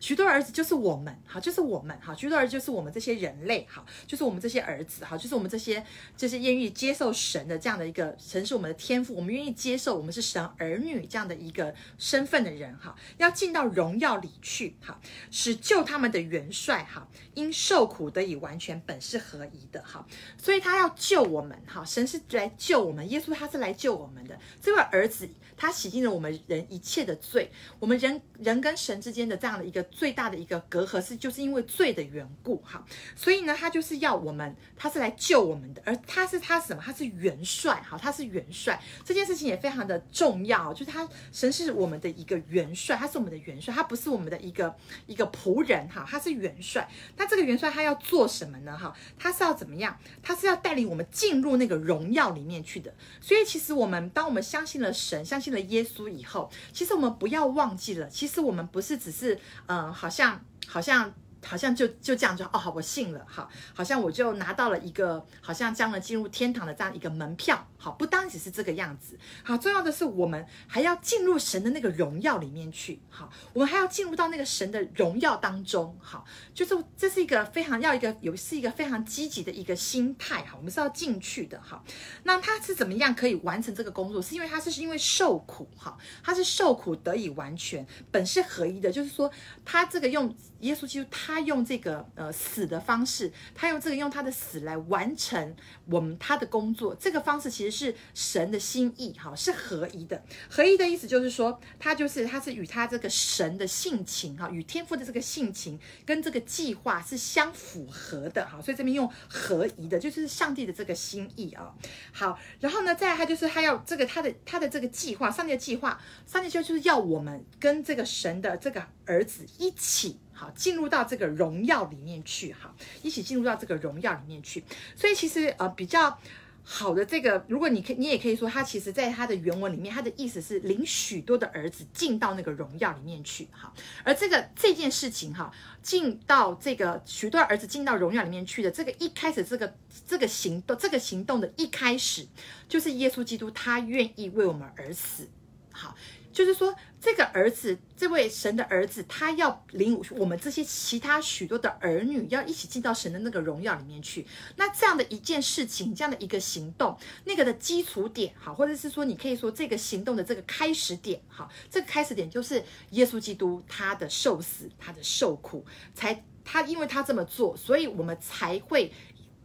[0.00, 5.84] 许多儿子就是我们，好，就是我们，好，许多儿子就是我们这些人类，好，就是我们这些儿子，好，就是我们这些，
[6.16, 14.98] 就是愿意接受神的这样的一个，神是我们的天赋，我们愿意接受我们是神儿女这样的一个身份的人，哈，要进到荣耀里去，哈，
[15.30, 20.06] 使救他们的元帅，哈，因受苦得以完全，本是合宜的，哈，
[20.38, 29.86] 所以他要救我们，哈，神是来救我们，耶稣他是来救我们的，这位儿子他洗净了我们人一切的罪，我们人人跟神之间的这样的一个。
[29.90, 36.82] 最大的一个隔阂是，就是因为罪的缘故，哈，所以呢，他就是要我们，他是来救我们的，而他是他什么？
[36.82, 38.80] 他是元帅，哈，他是元帅。
[39.04, 44.74] 这件事情也非常的重要，就是他神是我们的一个元帅，他是我们的元帅，他不是我们的一个
[45.06, 46.88] 一个仆人，哈，他是元帅。
[47.16, 48.78] 那这个元帅他要做什么呢？
[48.78, 49.98] 哈，他是要怎么样？
[50.22, 52.94] 他是要带领我们进入那个荣耀里面去的。
[53.20, 59.79] 所以其实我们当我们相信了神，相信了耶稣以后，其实我们不要忘记了，其实我们不是只是呃。
[59.92, 61.12] 好像，好像。
[61.44, 81.82] 好像就就这样就哦，好，我信了，好，好像我就拿到了一个好像将来进入天堂的这样一个门票，好，不单只是这个样子，好，重要的是我们还要进入神的那个荣耀里面去，好，我们还要进入到那个神的荣耀当中，好，就是这是一个非常要一个有是一个非常积极的一个心态，哈，我们是要进去的，哈，
[82.24, 84.20] 那他是怎么样可以完成这个工作？
[84.20, 89.30] 是因为他是因为受苦，哈，他是受苦得以完全，本是合一的，就是说
[89.64, 91.29] 他这个用耶稣基督他。
[91.32, 95.54] 他用这个呃死的方式，他用这个用他的死来完成
[95.86, 96.94] 我们他的工作。
[96.94, 100.22] 这个方式其实是神的心意，哈，是合一的。
[100.48, 108.60] 合一的意思就是说，他就是他是与他这个神的性情，哈，与天父的这个性情跟这个计划是相符合的，哈。
[108.60, 111.74] 所以这边用合一的，就是上帝的这个心意啊。
[112.12, 120.18] 好，然后呢，再来他就是他要这个他的他的这个计划，上帝的计划，上帝就就是要我们跟这个神的这个儿子一起。
[120.40, 124.64] 好，进入到这个荣耀里面去，好，一起进入到这个荣耀里面去。
[124.96, 126.18] 所以其实呃比较
[126.64, 133.74] 好的这个，如果你可你也可以说，他其实在他的原文里面，他的意思是领许多的儿子进到那个荣耀里面去，好。
[134.02, 139.74] 而这个这件事情哈，进到这个许多儿子进到荣耀里面去的这个一开始这个
[140.08, 142.26] 这个行动，这个行动的一开始，
[142.66, 145.28] 就是耶稣基督他愿意为我们而死，
[145.70, 145.94] 好。
[146.32, 154.26] 就是说，这个儿子，这位神的儿子，他要领我们这些其他许多的儿女，要一起进到神的那个荣耀里面去。
[154.56, 168.92] 那这样的一件事情，这样的一个行动，那个的基础点，好，或者是说，你可以说这个行动的这个开始点，好，这个开始点就是耶稣基督他的受死，他的受苦，才他因为他这么做，所以我们才会。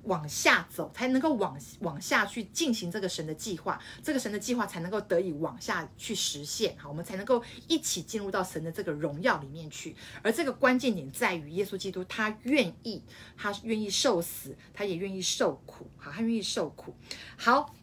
[0.06, 6.76] 往下走，才能够往往下去进行这个神的计划，这个神的计划才能够得以往下去实现。
[6.78, 9.96] 好，我们才能够一起进入到神的这个荣耀里面去。
[10.22, 13.04] 而这个关键点在于，耶稣基督他愿意，
[13.38, 15.90] 他愿意受死，他也愿意受苦。
[15.98, 16.96] 好，他愿意受苦。
[17.38, 17.76] 好。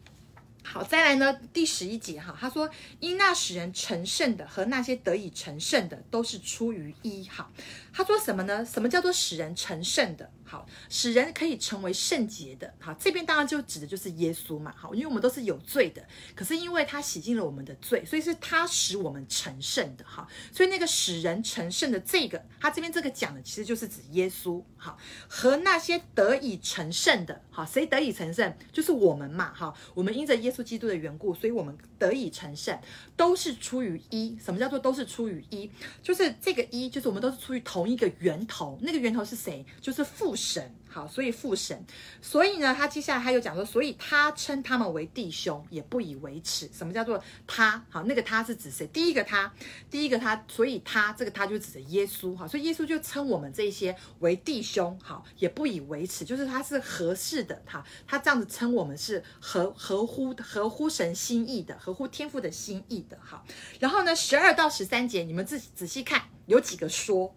[0.65, 2.69] 好，再来呢，第十一节哈，他说，
[3.01, 7.27] 因那使人成圣的和那些得以成圣的，都是出于一。
[7.27, 7.51] 好，
[7.91, 8.63] 他说什么呢？
[8.63, 10.31] 什么叫做使人成圣的？
[10.53, 12.73] 好，使人可以成为圣洁的。
[12.79, 14.73] 好，这边当然就指的就是耶稣嘛。
[14.77, 20.03] 好，因为我们都是有罪的，可是因为他洗净了我们的罪，所以是他使我们成圣的。
[20.03, 24.61] 哈，所以那个使人成圣的这个，他这边这个讲的其实就是指耶稣。
[24.77, 28.55] 好，和那些得以成圣的，好，谁得以成圣？
[28.71, 29.53] 就是我们嘛。
[29.53, 30.63] 哈，我们因着耶稣。
[30.63, 32.79] 基督的缘故，所以我们得以成圣，
[33.17, 34.37] 都是出于一。
[34.41, 35.69] 什么叫做都是出于一？
[36.01, 38.79] 就是这个一，就是我们都是出于同一个源头。
[38.81, 39.65] 那个源头是谁？
[39.81, 40.75] 就是父神。
[40.89, 41.83] 好，所以父神，
[42.21, 46.69] 所以呢，他接下来他又讲说，所以他称他们为弟兄，也不以为耻。
[46.71, 47.83] 什么叫做他？
[47.89, 48.85] 好，那个他是指谁？
[48.93, 49.51] 第一个他，
[49.89, 52.37] 第一个他，所以他这个他就指着耶稣。
[52.37, 54.95] 好，所以耶稣就称我们这些为弟兄。
[55.01, 57.59] 好，也不以为耻，就是他是合适的。
[57.65, 63.17] 哈他这样子称我们是合合乎合乎神心意的，合乎天父的心意的。
[63.19, 63.43] 好，
[63.79, 67.33] 然后呢，十二到十三节，你们自己仔细看，有几个说。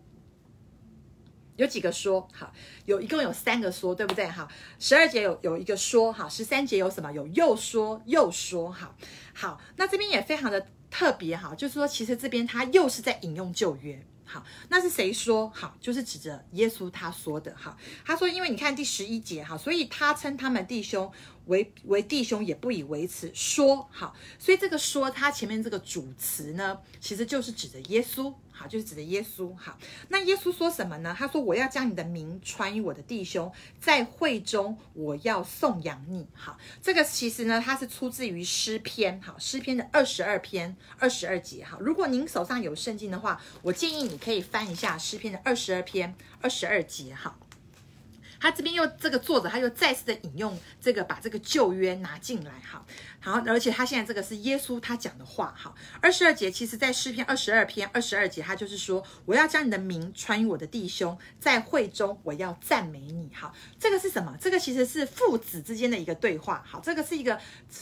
[1.57, 2.53] 有几个说好，
[2.85, 4.27] 有一共有三个说，对不对？
[4.29, 7.11] 好，十二节有有一个说好，十三节有什么？
[7.13, 8.95] 有又说又说好，
[9.35, 14.05] 好，那这边也非常的特别哈，就是说其实这边他又是在引用旧约。
[14.29, 15.49] 好，那是谁说？
[15.55, 17.55] 好，就是指着耶稣他说的。
[17.57, 21.09] 哈，他说，因为你看第十一节，哈，所以他称他们弟兄
[21.45, 23.31] 为为弟兄，也不以为耻。
[23.33, 28.35] 说好，所以这个说，他前面这个主词呢，其实就是指着耶稣。
[28.59, 29.55] 好，就是指的耶稣。
[29.55, 31.15] 好，那耶稣说什么呢？
[31.17, 39.21] 他说：“我要将你的名传于我的弟兄，在会中我要颂扬你。”好，这个其实呢，它是出自于诗篇。
[39.21, 41.63] 好，诗篇的二十二篇二十二节。
[41.63, 47.15] 好，如果您手上有圣经的话，我建议你可以翻一下诗篇的二十二篇二十二节。
[47.15, 47.39] 好。
[48.39, 52.85] 他这边又这个作者，他又再次的引用这个，把这个旧约拿进来，哈，
[53.21, 64.37] 好，而且他现在这个是耶稣他讲的话，哈，二十二节，其实在诗篇二十二篇二十二节，他就是说，我要将你的名传于我的弟兄，在会中我要赞美你，哈，这个是什么？
[64.41, 67.37] 这个其实是父子之间的一个对话，好，这个是一个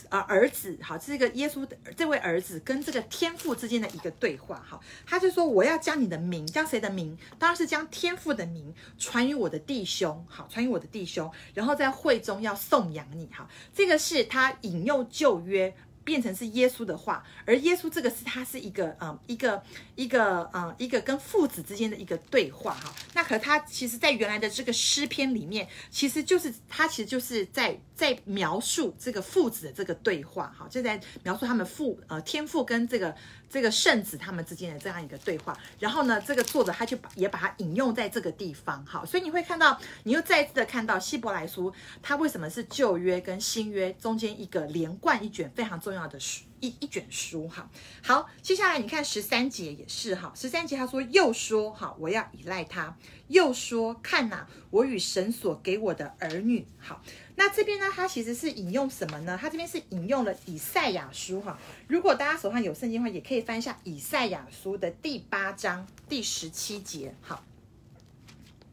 [0.09, 7.19] 呃儿子，好，这个耶稣的这位儿子跟这个天父之间的一个对话，哈，他就说我要将你的名，将谁的名？
[7.39, 10.49] 当然是将天父的名传于我的弟兄，好。
[10.55, 15.75] 传于我的弟兄，然后在会中要颂扬你，哈，这个是他引用旧约。
[16.05, 19.63] 变成是耶稣的话，而耶稣这个是他是一个嗯一个
[19.95, 22.95] 一个嗯一个跟父子之间的一个对话哈。
[23.15, 33.17] 那可他其实，在原来的这个诗篇里面，其实就是他其实就是在在描述这个父子的这个对话哈，就在描述他们父呃天父跟这个
[33.51, 35.59] 这个圣子他们之间的这样一个对话。
[35.81, 46.05] 然后呢，这个作者他就把也把它引用在这个地方哈，所以你会看到，你又再一次的看到希伯来书，它为什么是旧约跟新约中间一个连贯一卷非常重要。
[46.05, 47.67] 的书一一卷书哈，
[48.03, 52.95] 好，接下来你看十三节也是哈，十三节他说又说哈，我要依赖他，
[53.29, 57.03] 又说看哪，我与神所给我的儿女好，
[57.37, 59.37] 那这边呢，它其实是引用什么呢？
[59.41, 67.45] 它这边是引用了以赛亚书哈，如果大家手上有圣经的话，也可以翻一下以赛亚书的第八章第十七节，好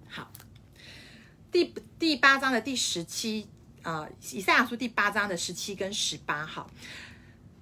[0.08, 0.32] 好。
[1.52, 3.48] 第第八章的第十七，
[3.82, 6.70] 啊，以赛亚书第八章的十七跟十八号。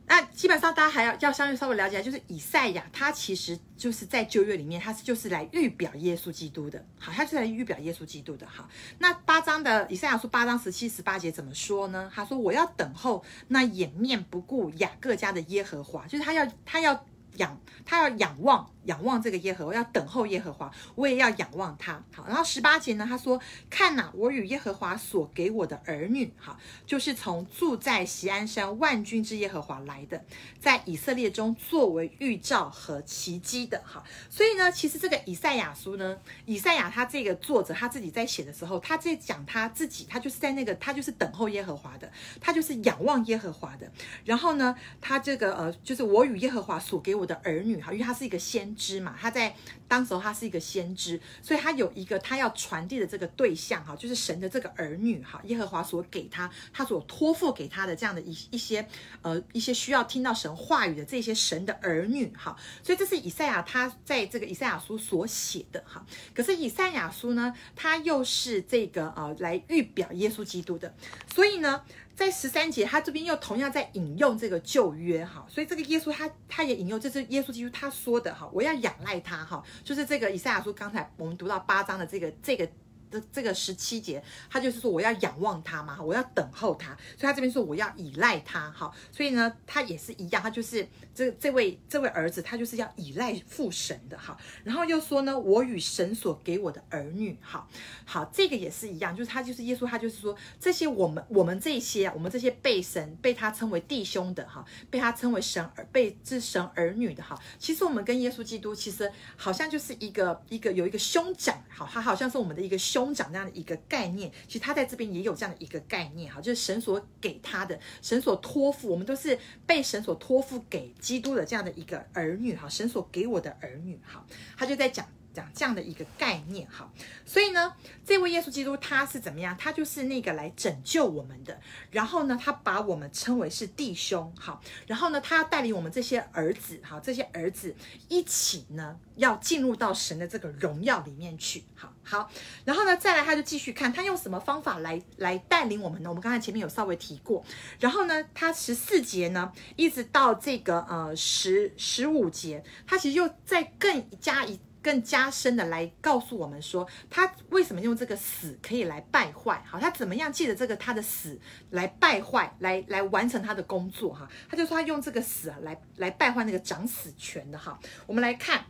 [0.09, 8.67] 那基本上大家还要要相对稍微了解，就是以赛亚他其实就是在旧约里面，他是就是来预表耶稣基督的，好，他就是来预表耶稣基督的，好。
[8.97, 12.11] 那八章的以赛亚书八章十七十八节怎么说呢？
[12.13, 17.05] 他说：“我要等候那掩面不顾雅各家的耶和华，就是他要他要
[17.39, 22.01] 仰他要仰望。”仰望这个耶和华，要等候耶和华，我也要仰望他。
[22.11, 30.25] 好，然后十八节呢，他说：“看哪，我与耶和华所给我的儿女，哈，就是从住在锡安山万军之耶和华来的，
[30.59, 43.91] 在以色列中作为预兆和奇迹的。”哈，所以呢，其实这个以赛亚书呢，以赛亚他这个作者他自己在写的时候，他在讲他自己，他就是在那个他就是等候耶和华的，他就是仰望耶和华的。
[44.25, 48.75] 然后呢，他这个呃，就是我与耶和华所给我的儿女，哈，因为他是一个先。
[48.79, 49.53] 知嘛，他在
[49.89, 58.87] 当时候他是一个先知，所以他有一个他要传递的这个对象哈，就是神的这个儿女哈，耶和华所给他，他所托付给他的这样的一一些
[59.21, 66.05] 呃一些需要听到神话语的这些神的儿女哈，所以这是以赛亚他在这个以赛亚书所写的哈。
[66.33, 70.95] 可是以赛亚书呢，他又是这个呃来预表耶稣基督的，
[71.33, 71.83] 所以呢。
[72.19, 82.69] 在十三节，他这边又同样在引用这个旧约哈，所以这个耶稣他他也引用，这是耶稣基督他说的哈，我要仰赖他哈，就是这个以赛亚书刚才我们读到八章的这个这个。
[83.11, 97.67] 这这个十七节，他就是说我要仰望他嘛，我要等候他，所以他这边说我要依赖他，哈，所以呢，他也是一样，他就是这这位这位儿子，他就是要依赖父神的，哈，然后又说呢，我与神所给我的儿女，好，
[98.05, 112.98] 好，这个也是一样，就是他就是耶稣，他就是说这些我们我们这些我们这些被神被他称为弟兄的，哈，被他称为神儿被是神儿女的，哈，其实我们跟耶稣基督其实好像就是一个一个有一个兄长，好，他好像是我们的一个兄。
[112.99, 124.25] 中长这样的一个概念，其实他在这边也有这样的一个概念哈，就是神所给他的，神所托付，我们都是被神所托付给基督的这样的一个儿女哈，神所给我的儿女哈，
[124.57, 125.07] 他就在讲。
[125.33, 126.91] 讲这样的一个概念哈，
[127.25, 127.73] 所以呢，
[128.05, 129.55] 这位耶稣基督他是怎么样？
[129.57, 131.59] 他就是那个来拯救我们的。
[131.91, 134.61] 然后呢，他把我们称为是弟兄，好。
[134.87, 137.75] 然后呢，他要带领我们这些儿子，好，这些儿子
[138.07, 142.31] 一起呢，要进入到神的这个荣耀里面去，好好。
[142.65, 146.09] 然后呢，再来他就继续看他用什么方法来来带领我们呢？
[146.09, 147.43] 我们刚才前面有稍微提过。
[147.79, 154.59] 然后呢，他十四节呢，一直到这个呃十十五节，他其实又再更加一。
[154.81, 159.61] 更加深的来告诉我们说，他为什么用这个死可以来败坏？
[159.65, 161.39] 好，他怎么样借着这个他的死
[161.71, 164.13] 来败坏，来来完成他的工作？
[164.13, 167.57] 哈，他就说他用这个死啊来来败坏那个长死权的。
[167.57, 168.65] 哈，我们来看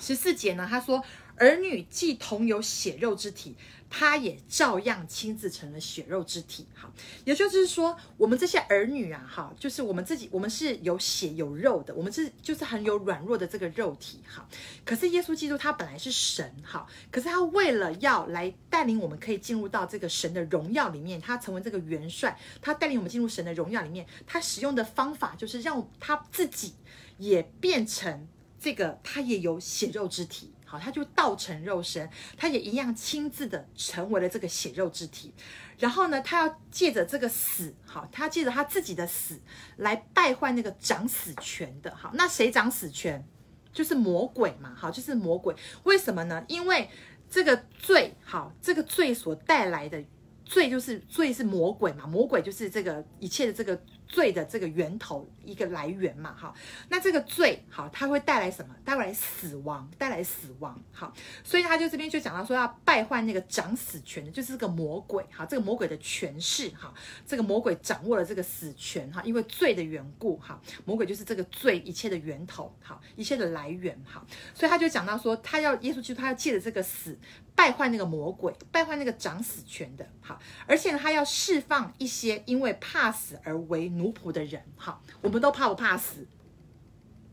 [0.00, 1.04] 十四节呢，他说
[1.36, 3.56] 儿女既同有血肉之体。
[3.90, 6.90] 他也照样亲自成了血肉之体，好，
[7.24, 14.48] 也就是说，我们这些儿女啊，哈，就是我们自己，我们是有血有肉的，我们是就是很有软弱的这个肉体，哈。
[14.84, 26.74] 可是耶稣基督他本来是神，哈，可是他为了要来带领我们，可以进入到这个神的荣耀里面，他成为这个元帅，他带领我们进入神的荣耀里面，他使用的方法就是让他自己
[27.18, 28.28] 也变成
[28.60, 30.52] 这个，他也有血肉之体。
[30.70, 35.34] 好，他就道成肉身，他也一样亲自的成为了这个血肉之体。
[35.80, 39.40] 然后呢，他要借着这个死，好，他借着他自己的死
[39.78, 41.92] 来败坏那个掌死权的。
[41.96, 43.26] 好，那谁掌死权？
[43.72, 44.72] 就是魔鬼嘛。
[44.76, 45.52] 好，就是魔鬼。
[45.82, 46.44] 为什么呢？
[46.46, 46.88] 因为
[47.28, 50.00] 这个罪，好，这个罪所带来的
[50.44, 52.06] 罪就是罪是魔鬼嘛。
[52.06, 53.82] 魔鬼就是这个一切的这个。
[54.12, 56.54] 罪的这个源头一个来源嘛，哈，
[56.88, 58.74] 那这个罪好，它会带来什么？
[58.84, 66.92] 带来死亡，带来死亡，好，所以他就这边就讲到说要败坏那个掌死权的，就是这个魔鬼，哈，这个魔鬼的权势，哈，
[67.26, 77.18] 这个魔鬼掌握了这个死权，哈，因为罪的缘故，哈，魔鬼就是这个罪一切的源头，好，一切的来源，哈，所以他就讲到说，他要耶稣基督，他要借着这个死。
[77.52, 86.26] 败坏那个魔鬼，败坏那个掌死权的，好，而且呢，他要释放一些因为怕死而为奴仆的人，好，我们都怕不怕死？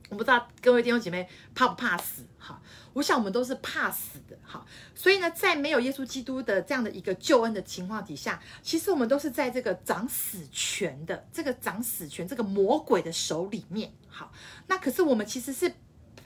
[0.09, 2.25] 我不知道各位弟兄姐妹怕不怕死？
[2.37, 2.61] 哈，
[2.93, 4.65] 我想我们都是怕死的，哈，
[4.95, 14.31] 所以呢，在没有耶稣基督的这样的一个救恩的情况底下，其实我们都是在这个掌死权的这个掌死权这个魔鬼的手里面，好，
[14.67, 15.73] 那可是我们其实是。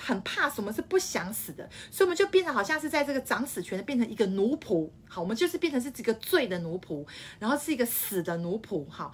[0.04, 7.06] 很怕什么是不想死的，所以我们就变成好像是在这个掌死权的变成一个奴仆，好，我们就是变成是这个罪的奴仆，
[7.38, 9.14] 然后是一个死的奴仆，好，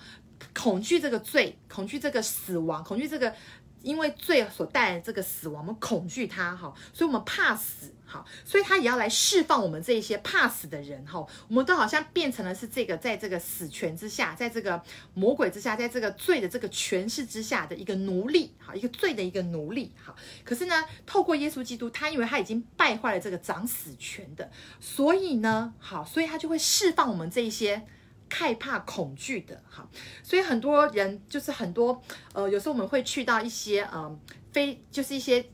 [0.54, 3.34] 恐惧这个罪，恐惧这个死亡，恐惧这个
[3.82, 7.94] 因为罪所带来的这个死亡，我们恐惧它哈，所以我们怕死。
[8.10, 11.20] 哈，所以他也要来释放我们这一些怕死的人哈，
[11.50, 14.82] 我们都好像变成了是这个在这个死权之下，在这个
[15.14, 20.16] 魔鬼之下，在这个罪的这个权势之下的一个奴隶，哈，一个罪的一个奴隶，哈。
[20.46, 27.86] 可是呢，透过耶稣基督，他因为他已经败坏了这个掌死权的，所以呢，好，所以他就会释放我们这一些
[28.30, 29.90] 害怕恐惧的，好。
[30.24, 32.02] 所以很多人就是很多
[32.34, 34.20] 呃，有时候我们会去到一些呃，
[34.52, 35.46] 非就是一些。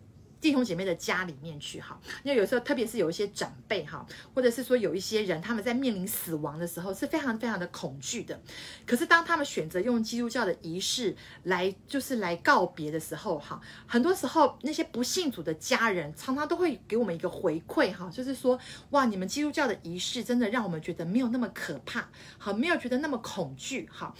[0.44, 8.38] 弟兄姐妹的家里面去哈，因为有时候特别是有一些长辈哈，或者是说有一些人他们在面临死亡的时候是非常非常的恐惧的。
[8.86, 24.14] 可是当他们选择用基督教的仪式来就是来告别的时候哈，很多时候那些不信主的家人常常都会给我们一个回馈哈，就是说哇，你们基督教的仪式真的让我们觉得没有那么可怕，好，没有觉得那么恐惧哈。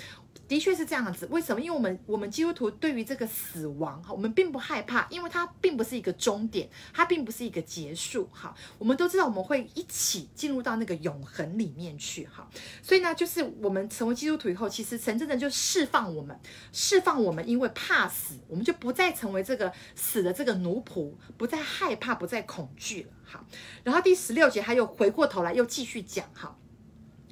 [0.54, 1.60] 的确是这样子，为什么？
[1.60, 8.54] 因为我们我们基督徒对于这个死亡哈，我们并不害怕，因为它并不是一个终点，它并不是一个结束哈。
[8.78, 12.48] 我们都知道我们会一起进入到那个永恒里面去哈。
[12.84, 16.40] 所以呢，就是我们成为基督徒以后，其实神真的就释放我们，
[16.72, 23.10] 释放我们，因为怕死，我们就不再成为这个死的这个奴仆，不再害怕，不再恐惧了。
[23.26, 23.44] 哈，
[23.84, 26.56] 然后第十六节他又回过头来又继续讲哈，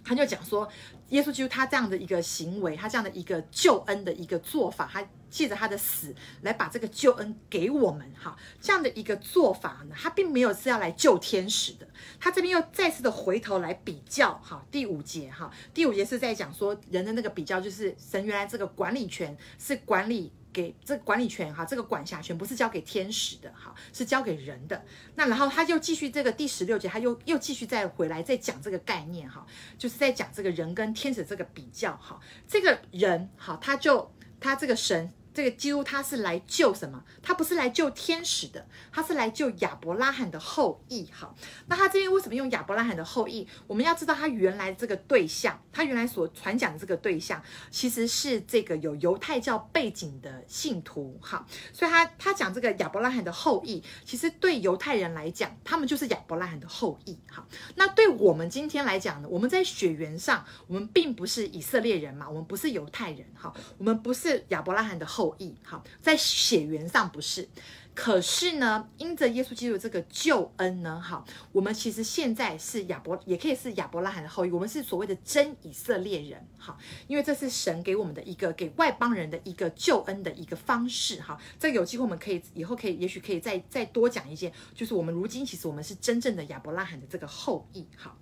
[0.04, 0.68] 他就讲说。
[1.12, 11.88] 耶稣基督他这样的一个行为，他这样的一个救恩的一个做法，他借着他的死来把这个救恩给我们，哈，这样的一个做法呢，他并没有是要来救天使的，
[12.20, 20.32] 他这边又再次的回头来比较，哈，第五节，哈，第五节是在讲说人的那个比较，就是神原来这个管理权是管理。
[20.54, 24.84] 给这个管理权哈，这个管辖权不是交给天使的哈，是交给人的。
[25.16, 29.46] 那然后他就继续这个第十六节，他又又继续再回来再讲这个概念哈，
[29.78, 32.20] 就是在讲这个人跟天使这个比较哈。
[32.48, 35.12] 这个人哈，他就他这个神。
[35.34, 37.04] 这个基督他是来救什么？
[37.22, 41.08] 他不是来救天使的，他是来救亚伯拉罕的后裔。
[41.12, 41.36] 好，
[41.68, 43.48] 那他这边为什么用亚伯拉罕的后裔？
[43.66, 51.18] 我们要知道他原来这个对象，他原来所传讲的这个对象，其实是这个有犹太教背景的信徒。
[51.22, 57.18] 好，所以他他讲这个亚伯拉罕的后裔，其实对犹太人来讲，他们就是亚伯拉罕的后裔。
[57.30, 63.26] 好，那对我们今天来讲呢，我们在血缘上，我们并不是以色列人嘛，我们不是犹太人。
[63.34, 65.21] 好，我们不是亚伯拉罕的后。
[65.22, 67.48] 后裔好，在血缘上不是，
[67.94, 88.18] 可是呢，因着耶稣基督这个救恩呢，好，我们其实现在是亚伯，也可以是亚伯拉罕的后裔，我们是所谓的真以色列人，好，因为这是神给我们的一个给外邦人的一个救恩的一个方式，哈，这个有机会我们可以以后可以，也许可以再再多讲一些，就是我们如今其实我们是真正的亚伯拉罕的这个后裔，好。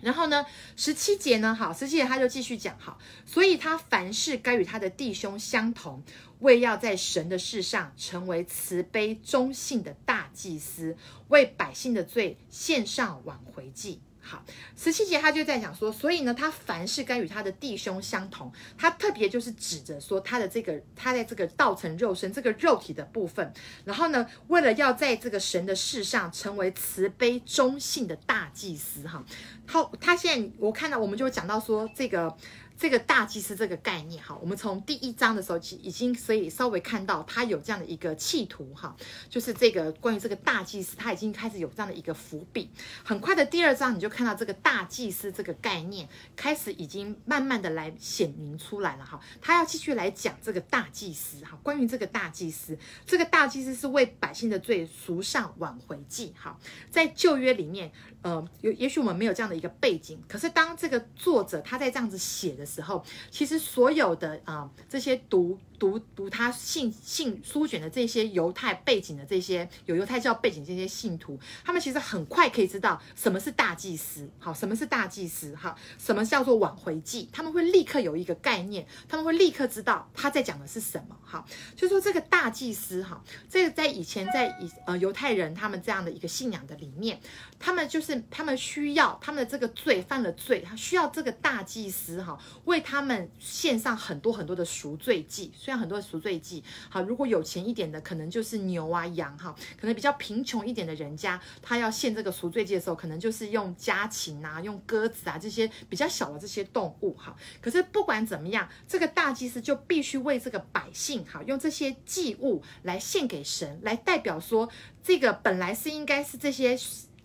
[0.00, 0.46] 然后呢，
[0.76, 6.02] 十七节呢，好，十七节他就继续讲，好，所以他凡事该与他的弟兄相同，
[6.40, 10.96] 为要在神的事上成为慈悲忠信的大祭司，
[11.28, 14.00] 为百姓的罪献上挽回祭。
[14.30, 14.44] 好，
[14.76, 23.50] 十七节他就在讲说，所以呢，他凡事该与他的弟兄相同，他特别就是指着说他的这个，他在这个道成肉身这个肉体的部分，
[23.86, 29.24] 然后呢，为了要在这个神的世上成为慈悲中性的大祭司，哈，
[29.66, 32.36] 好，他现在我看到我们就讲到说这个。
[32.78, 38.94] 这个大祭司这个概念哈，我们从第一章的时候已已经所以稍微看到他有这样的一个企图哈，
[39.28, 42.70] 就是这个关于这个大祭司他已经开始有这样的一个伏笔。
[43.02, 56.56] 很快的第二章你就看到这个大祭司这个概念开始已经慢慢的来显明出来了哈，他要继续来讲这个大祭司哈，关于这个大祭司，这个大祭司是为百姓的罪赎上挽回祭哈，
[56.92, 57.90] 在旧约里面。
[58.20, 65.58] 呃，有也许我们没有这样的一个背景，可是当这个作者他在这样子写的时候，其实所有的啊、呃、这些读。
[65.78, 81.46] 读读他信信书卷的这些犹太背景的这些有犹太教背景这些信徒，他们其实很快可以知道什么是大祭司，好，什么是大祭司，好，什么叫做挽回祭，他们会立刻有一个概念，他们会立刻知道他在讲的是什么，好，
[81.76, 87.20] 就说这个大祭司，哈，这个在以前在以呃犹太人他们这样的一个信仰的里面，
[87.60, 92.36] 他们就是他们需要他们的这个罪犯了罪，他需要这个大祭司，哈，
[92.68, 95.50] 为他们献上很多很多的赎罪祭。
[95.56, 107.34] 虽然很多的赎罪祭，好，如果有钱一点的，可能就是牛啊羊哈，可能比较贫穷一点的人家，他要献这个赎罪祭的时候，可能就是用家禽啊，用鸽子啊这些比较小的这些动物哈。
[107.60, 114.68] 可是不管怎么样，这个大祭司就必须为这个百姓哈，用这些祭物来献给神，来代表说，
[115.02, 116.78] 这个本来是应该是这些。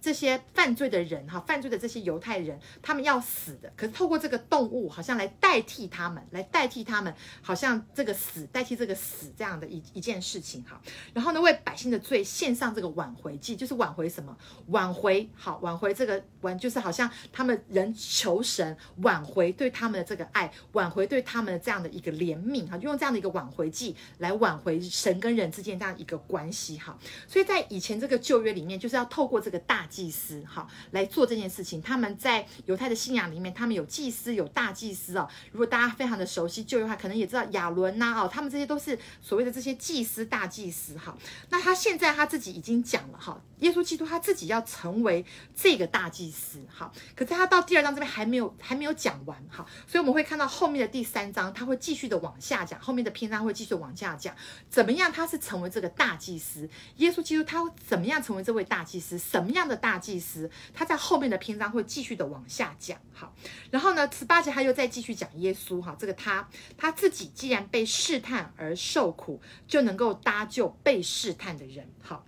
[0.03, 10.81] 这些犯罪的人哈，犯罪的这些犹太人，他们要死的，可是透过这个动物好像来代替他们，来代替他们，好像这个死代替这个死这样的一一件事情哈。
[11.13, 14.37] 然后呢，为百姓的罪献上这个挽回祭，就是挽回什么？
[14.67, 26.99] 挽回好，挽回这个挽，就是好像他们人求神挽回对他们的这个爱，挽回对他们的这样的一个怜悯哈，就用这样的一个挽回祭来挽回神跟人之间这样一个关系哈。
[27.25, 29.87] 所以在以前这个旧约里面，就是要透过这个大。
[29.93, 35.29] 祭司好来做这件事情，他们在犹太的信仰里面，他们有祭司，有大祭司哦。
[35.51, 41.15] 如果大家非常的熟悉旧约的话，可能也知道亚伦呐哦，他们这些都是所谓的这些祭司、大祭司哈。
[41.49, 54.35] 那他现在他自己已经讲了哈，耶稣基督他自己要成为这个大祭司好，可是他到第二章这边还没有还没有讲完好，所以我们会看到后面的第三章他会继续的往下讲，后面的篇章会继续往下讲，
[54.69, 56.67] 怎么样他是成为这个大祭司？
[56.97, 59.17] 耶稣基督他怎么样成为这位大祭司？
[59.17, 59.73] 什么样的？
[59.83, 63.33] 大祭司，他在后面的篇章会继续的往下讲，好，
[63.69, 66.47] 然后呢，十八节他又再继续讲耶稣，哈，这个他
[66.77, 72.25] 他自己既然被试探而受苦，就能够搭救被试探的人，好，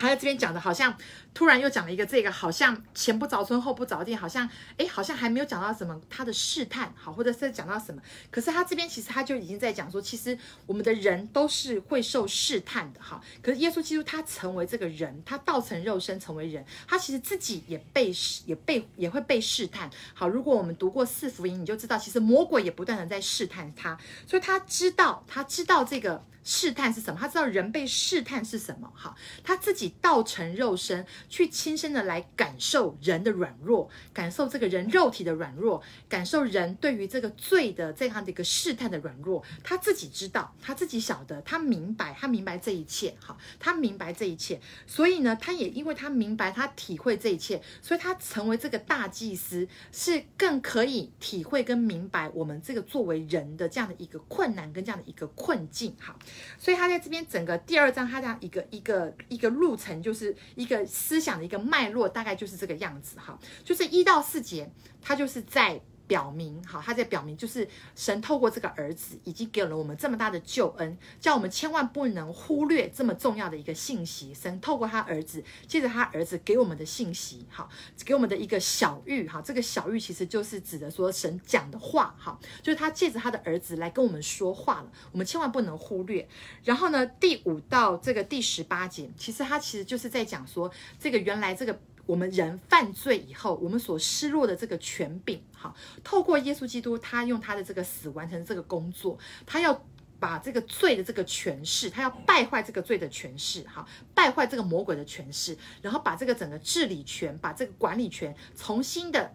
[0.00, 0.92] 他在这边讲的好像。
[1.32, 8.02] 突然又讲了一个这个，好像前不着村后不着店，好像哎，好像还没有讲到什么他的试探，好，或者是讲到什么。
[8.32, 10.36] 可是他这边其实他就已经在讲说，其实
[10.66, 13.20] 我们的人都是会受试探的，哈。
[13.40, 19.88] 可是耶稣基督他成为这个人，他道成肉身成为人，他其实自己也被试，也被也会被试探。
[20.12, 23.96] 好，如果我们读过四福音，你就知道，其实魔鬼也不断的在试探他，
[24.26, 31.06] 所以他知道，他知道这个试探是什么，他知道人被试探是什么，好，他自己道成肉身。
[31.28, 56.18] 去亲身的来感受人的软弱，感受这个人肉体的软弱，感受人对于这个罪的这样的一个试探的软弱，他自己知道，他自己晓得，他明白，他明白这一切，好，他明白这一切，所以呢，他也因为他明白，他体会这一切，所以他成为这个大祭司，是更可以体会跟明白我们这个作为人的这样的一个困难跟这样的一个困境，好，
[56.58, 61.20] 所以他在这边整个第二章，他这样一个一个一个路程，就是一个思。
[61.20, 64.70] 想的一个脉络大概就是这个样子哈，就是一到四节，
[65.00, 65.80] 他就是在。
[66.10, 74.34] 表明好，他在表明就是神透过这个儿子已经给了我们这么大的救恩，叫我们千万不能忽略这么重要的一个信息。
[74.34, 77.70] 神透过他儿子，借着他儿子给我们的信息，好，
[78.04, 86.28] 给我们的一个小玉，哈，这个小玉其实就是指的说神讲的话，哈，就是他借着他的儿子来跟我们说话了，我们千万不能忽略。
[86.64, 91.78] 然后呢，第五到这个第十八节，其实他其实就是在讲说，这个原来这个。
[92.06, 99.84] 我们人犯罪以后，我们所失落的这个权柄，哈，透过耶稣基督，他用他的这个死完成这个工作，他要
[100.18, 109.32] 把这个罪的这个权势，他要败坏这个罪的权势，哈，败坏这个魔鬼的权势，然后把这个整个治理权，把这个管理权重新的。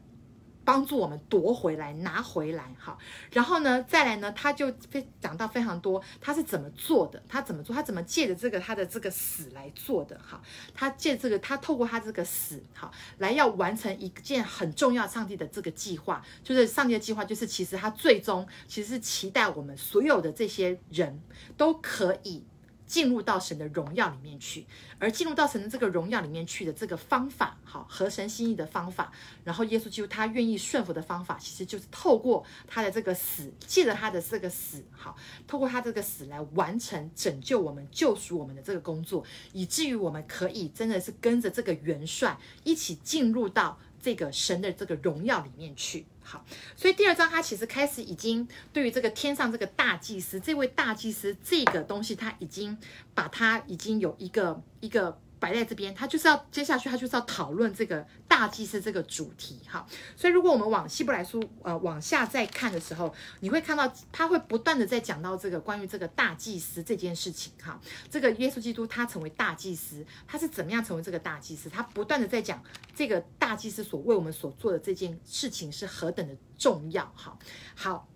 [0.66, 2.98] 帮助我们夺回来，拿回来，好，
[3.32, 10.42] 然后呢，再来呢，他就非讲到非常多，他是怎么做的，他怎么做，他怎么借着这个他的这个死来做的，好，
[10.74, 21.22] 他借这个，他透过他这个死，好，来要完成一件很重要上帝的这个计划，就是上帝的计划，就是其实他最终其实是期待我们所有的这些人
[21.56, 22.44] 都可以。
[22.86, 24.66] 进入到神的荣耀里面去，
[25.00, 29.12] 而进入到神的这个荣耀里面去的这个方法，好，合神心意的方法，
[29.44, 35.16] 然后耶稣基督他愿意顺服的方法，其实就是透过他的这个死，借着他的这个死，好，
[35.48, 39.24] 透过他这个死来完成拯救我们、救赎我们的这个工作，
[39.54, 43.80] 以至于我们可以真的是跟着这个元帅一起进入到。
[44.06, 46.46] 这个神的这个荣耀里面去，好，
[46.76, 52.78] 所以第二章他其实开始已经对于这个天上这个大祭司，这位大祭司这个东西，他已经
[53.16, 55.20] 把他已经有一个一个。
[55.40, 59.86] 摆在这边，他就是要接下去，他就是要讨论这个大祭司这个主题哈。
[60.16, 67.80] 所以，如果我们往希伯来书呃往下再看的时候，你会看到他会不断的在讲到这个关于这个大祭司这件事情哈。
[68.10, 71.70] 这个耶稣基督他成为大祭司，他是怎么样成为这个大祭司？
[71.70, 72.64] 他不断的在讲
[72.96, 77.38] 这个大祭司所为我们所做的这件事情是何等的重要哈。
[77.76, 78.08] 好，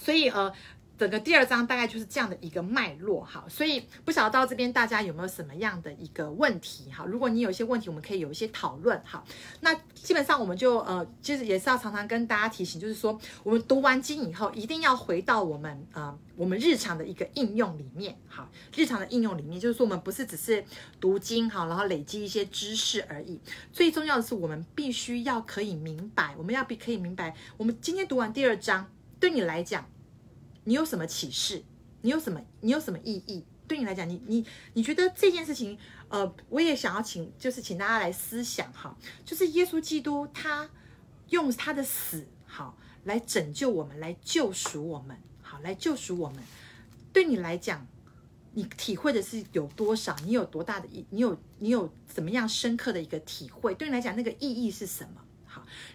[0.00, 0.52] 所以呃。
[0.98, 9.22] 整个第二章大概就是这样的一个脉络，哈，所以不晓得到这边大家有没有什么样的一个问题，哈，如果你有一些问题，我们可以有一些讨论，哈，
[9.60, 20.64] 那基本上我们就呃，其实也是要常常跟大家提醒，就是说我们读完经以后，一定要回到我们呃我们日常的一个应用里面，哈，日常的应用里面，就是说我们不是只是
[20.98, 23.38] 读经，哈，然后累积一些知识而已，
[23.72, 28.90] 最重要的是我们必须要可以明白，我们要必可以明白，我们今天读完第二章，
[29.20, 29.86] 对你来讲。
[30.66, 31.62] 你有什么启示？
[32.02, 32.40] 你有什么？
[32.60, 33.44] 你有什么意义？
[33.68, 34.44] 对你来讲，你你
[34.74, 35.76] 你觉得这件事情，
[36.08, 40.68] 呃，我也想要请，就是请大家来思想哈，就是耶稣基督他
[41.30, 46.42] 用他的死好来拯救我们，来救赎我们，好来救赎我们。
[47.12, 47.86] 对你来讲，
[48.54, 50.14] 你体会的是有多少？
[50.24, 51.04] 你有多大的意？
[51.10, 53.74] 你有你有怎么样深刻的一个体会？
[53.74, 55.22] 对你来讲，那个意义是什么？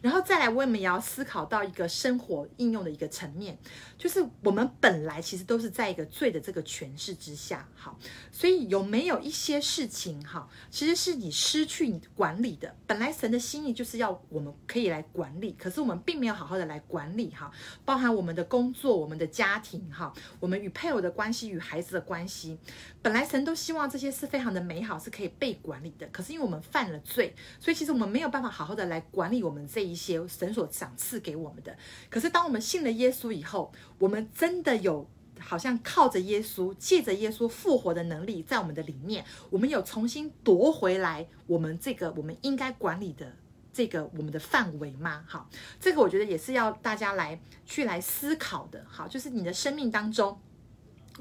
[0.01, 3.57] 然后再来，我们也要思考到一个生活应用的一个层面，
[3.97, 7.97] 就是我们本来其实都是在一个罪的这个权势之下，好，
[8.31, 12.75] 所以有没有一些事情，哈，其实是你失去你管理的。
[12.87, 17.51] 本来神的心意就是要我们可以来管理，可是我们并没有好好的来管理，哈，
[17.85, 22.57] 包含我们的工作、我们的家庭，哈，我们与配偶的关系、与孩子的关系，
[23.01, 26.07] 本来神都希望这些是非常的美好，是可以被管理的。
[26.07, 29.95] 可是因为我们犯了罪，所以其实我们没有办法好好的来管理我们这一。
[30.01, 31.77] 些神所赏赐给我们的，
[32.09, 35.07] 可是当我们信了耶稣以后，我们真的有
[35.39, 43.31] 好像靠着耶稣，借着耶稣复活的能力，在我们的里面，我们有重新夺回来我们这个我们应该管理的
[43.71, 45.23] 这个我们的范围吗？
[45.27, 45.47] 好，
[45.79, 48.83] 这个我觉得也是要大家来去来思考的。
[48.89, 50.35] 好，就是你的生命当中。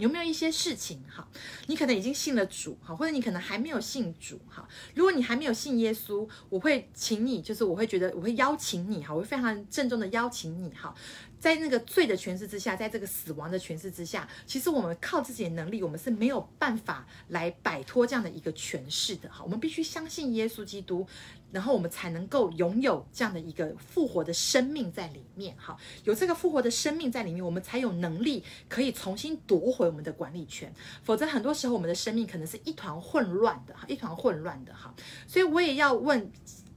[0.00, 1.26] 有没有一些事情哈？
[1.66, 4.66] 你可能已经信了主哈，或者你可能还没有信主哈。
[4.94, 10.94] 如果你还没有信耶稣，我会请你，就是我会觉得我会邀请你哈，我会非常郑重的邀请你哈。
[11.40, 19.42] 在那个罪的诠释之下，在这个死亡的诠释之下，其实我们靠自己的能力，我们是没有办法来摆脱这样的一个诠释的哈。
[19.42, 21.06] 我们必须相信耶稣基督，
[21.50, 25.74] 然后我们才能够拥有这样的一个复活的生命在里面哈。
[26.04, 30.70] 有这个复活的生命在里面，我们才有能力可以重新夺回我们的管理权。
[31.02, 34.94] 否则，很多时候我们的生命可能是一团混乱的哈，一团混乱的哈。
[35.26, 36.30] 所以我也要问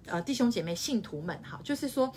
[0.06, 2.10] 呃弟兄姐妹信徒们哈，就是说。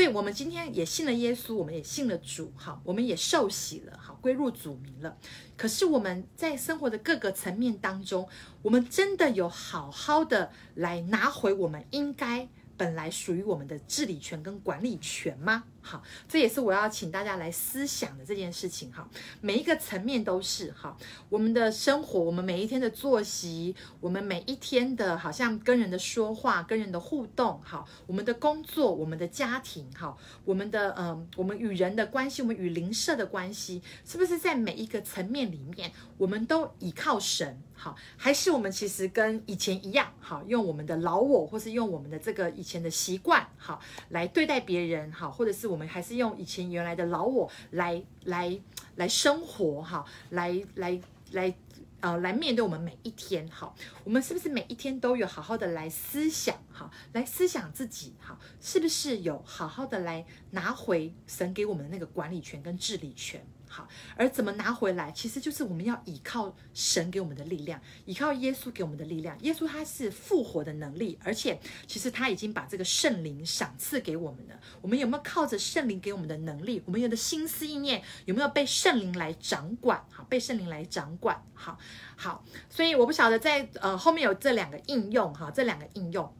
[0.00, 5.14] 对，我们今天也信了耶稣，我们也信了主，好，我们也受洗了，好，归入主名了。
[5.58, 8.26] 可是我们在生活的各个层面当中，
[8.62, 12.48] 我们真的有好好的来拿回我们应该。
[12.78, 15.64] 本来属于我们的治理权跟管理权吗？
[15.82, 18.92] 好，这也是我要请大家来思想的这件事情。
[18.92, 19.08] 哈，
[19.40, 20.96] 每一个层面都是哈，
[21.28, 37.60] 我们的生活，我们每一天的作息，我们每一天的，好像跟人的说话、跟人的互动，好，我们的工作、我们的家庭，好，我们的嗯，我们与人的关系，我们与邻舍的关系，是不是在每一个层面里面，我们都倚靠神？
[37.74, 48.60] 好，还是我们其实跟以前一样，好，用我们的老我，或是用我们的这个以前的习惯，好，来对待别人，好，或者是我们还是用以前原来的老我来来
[48.96, 51.00] 来生活，哈，来来
[51.32, 51.54] 来，
[52.00, 53.72] 呃，来面对我们每一天，哈，
[54.04, 63.46] 我们是不是每一天都有好好的来思想，哈，来思想自己，哈，是不是有好好的来拿回神给我们的那个管理权跟治理权？
[63.72, 69.40] 好，而怎么拿回来，其实就是我们要依靠神给我们的力量，依靠耶稣给我们的力量。
[69.42, 71.56] 耶稣他是复活的能力，而且
[71.86, 74.60] 其实他已经把这个圣灵赏赐给我们了。
[74.82, 76.82] 我们有没有靠着圣灵给我们的能力？
[76.84, 80.04] 我们有的心思意念有没有被圣灵来掌管？
[80.10, 81.40] 好，被圣灵来掌管。
[81.54, 81.78] 好，
[82.16, 86.34] 好，所以我不晓得在呃后面有这两个应用哈，这两个应用，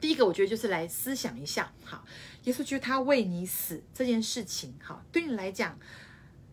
[0.00, 2.02] 第一个我觉得就是来思想一下，好，
[2.44, 5.78] 耶稣就是他为你死这件事情，好，对你来讲。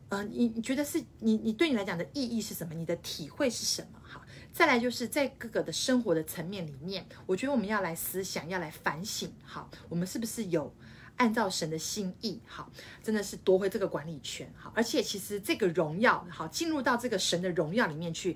[0.09, 2.73] 呃，你你觉得是你你对你来讲的意义是什么？
[2.73, 3.99] 你的体会是什么？
[4.03, 4.21] 哈，
[4.53, 9.33] 再来就是在各个的生活的层面里面，我觉得我们要来思想，要来反省。
[9.43, 10.73] 好，我们是不是有
[11.17, 12.39] 按照神的心意？
[12.45, 12.71] 好，
[13.03, 14.51] 真的是夺回这个管理权。
[14.55, 18.35] 好，而且其实这个荣耀，好，进入到这个神的荣耀里面去。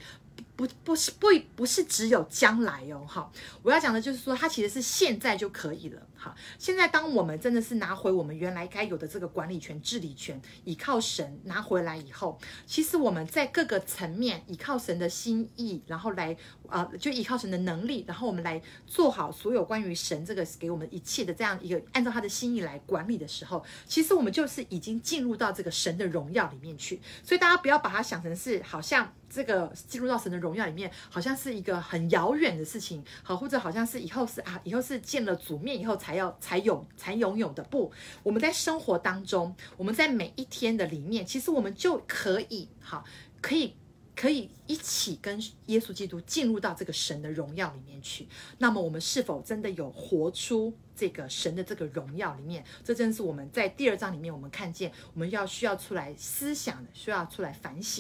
[0.59, 3.31] 不不是不不是只有将来哦，哈，
[3.63, 6.35] 我要讲的就是说，它其实是现在就可以了，哈。
[6.57, 16.35] 现在当我们真的是拿回我们原来该有的这个管理权、治理权，依靠神拿回来以后，其实我们在各个层面依靠神的心意，然后来
[16.67, 26.99] 呃，就依靠神的能力，然后我们来做好所有关于神这个给我们一切的这样一个按照他的心意来管理的时候，其实我们就是已经进入到这个神的荣耀里面去。
[27.23, 29.09] 所以大家不要把它想成是好像。
[29.31, 37.61] 这个进入到神的荣荣耀里面，好像是一个很遥远的事情，好，或者好像是以后是啊，以后是见了主面以后才要才有才拥有的。
[37.65, 37.91] 不，
[38.23, 43.05] 我们在生活当中，我们在每一天的里面，其实我们就可以好，
[43.41, 43.75] 可以
[44.15, 48.27] 可以一起跟耶稣基督进入到这个神的荣耀里面去。
[48.57, 52.63] 那么，我们是否真的有活出这个神的这个荣耀里面？
[52.83, 57.89] 这正是我们在第二章里面我们看见，我们要需要出来思想的，需要出来反省。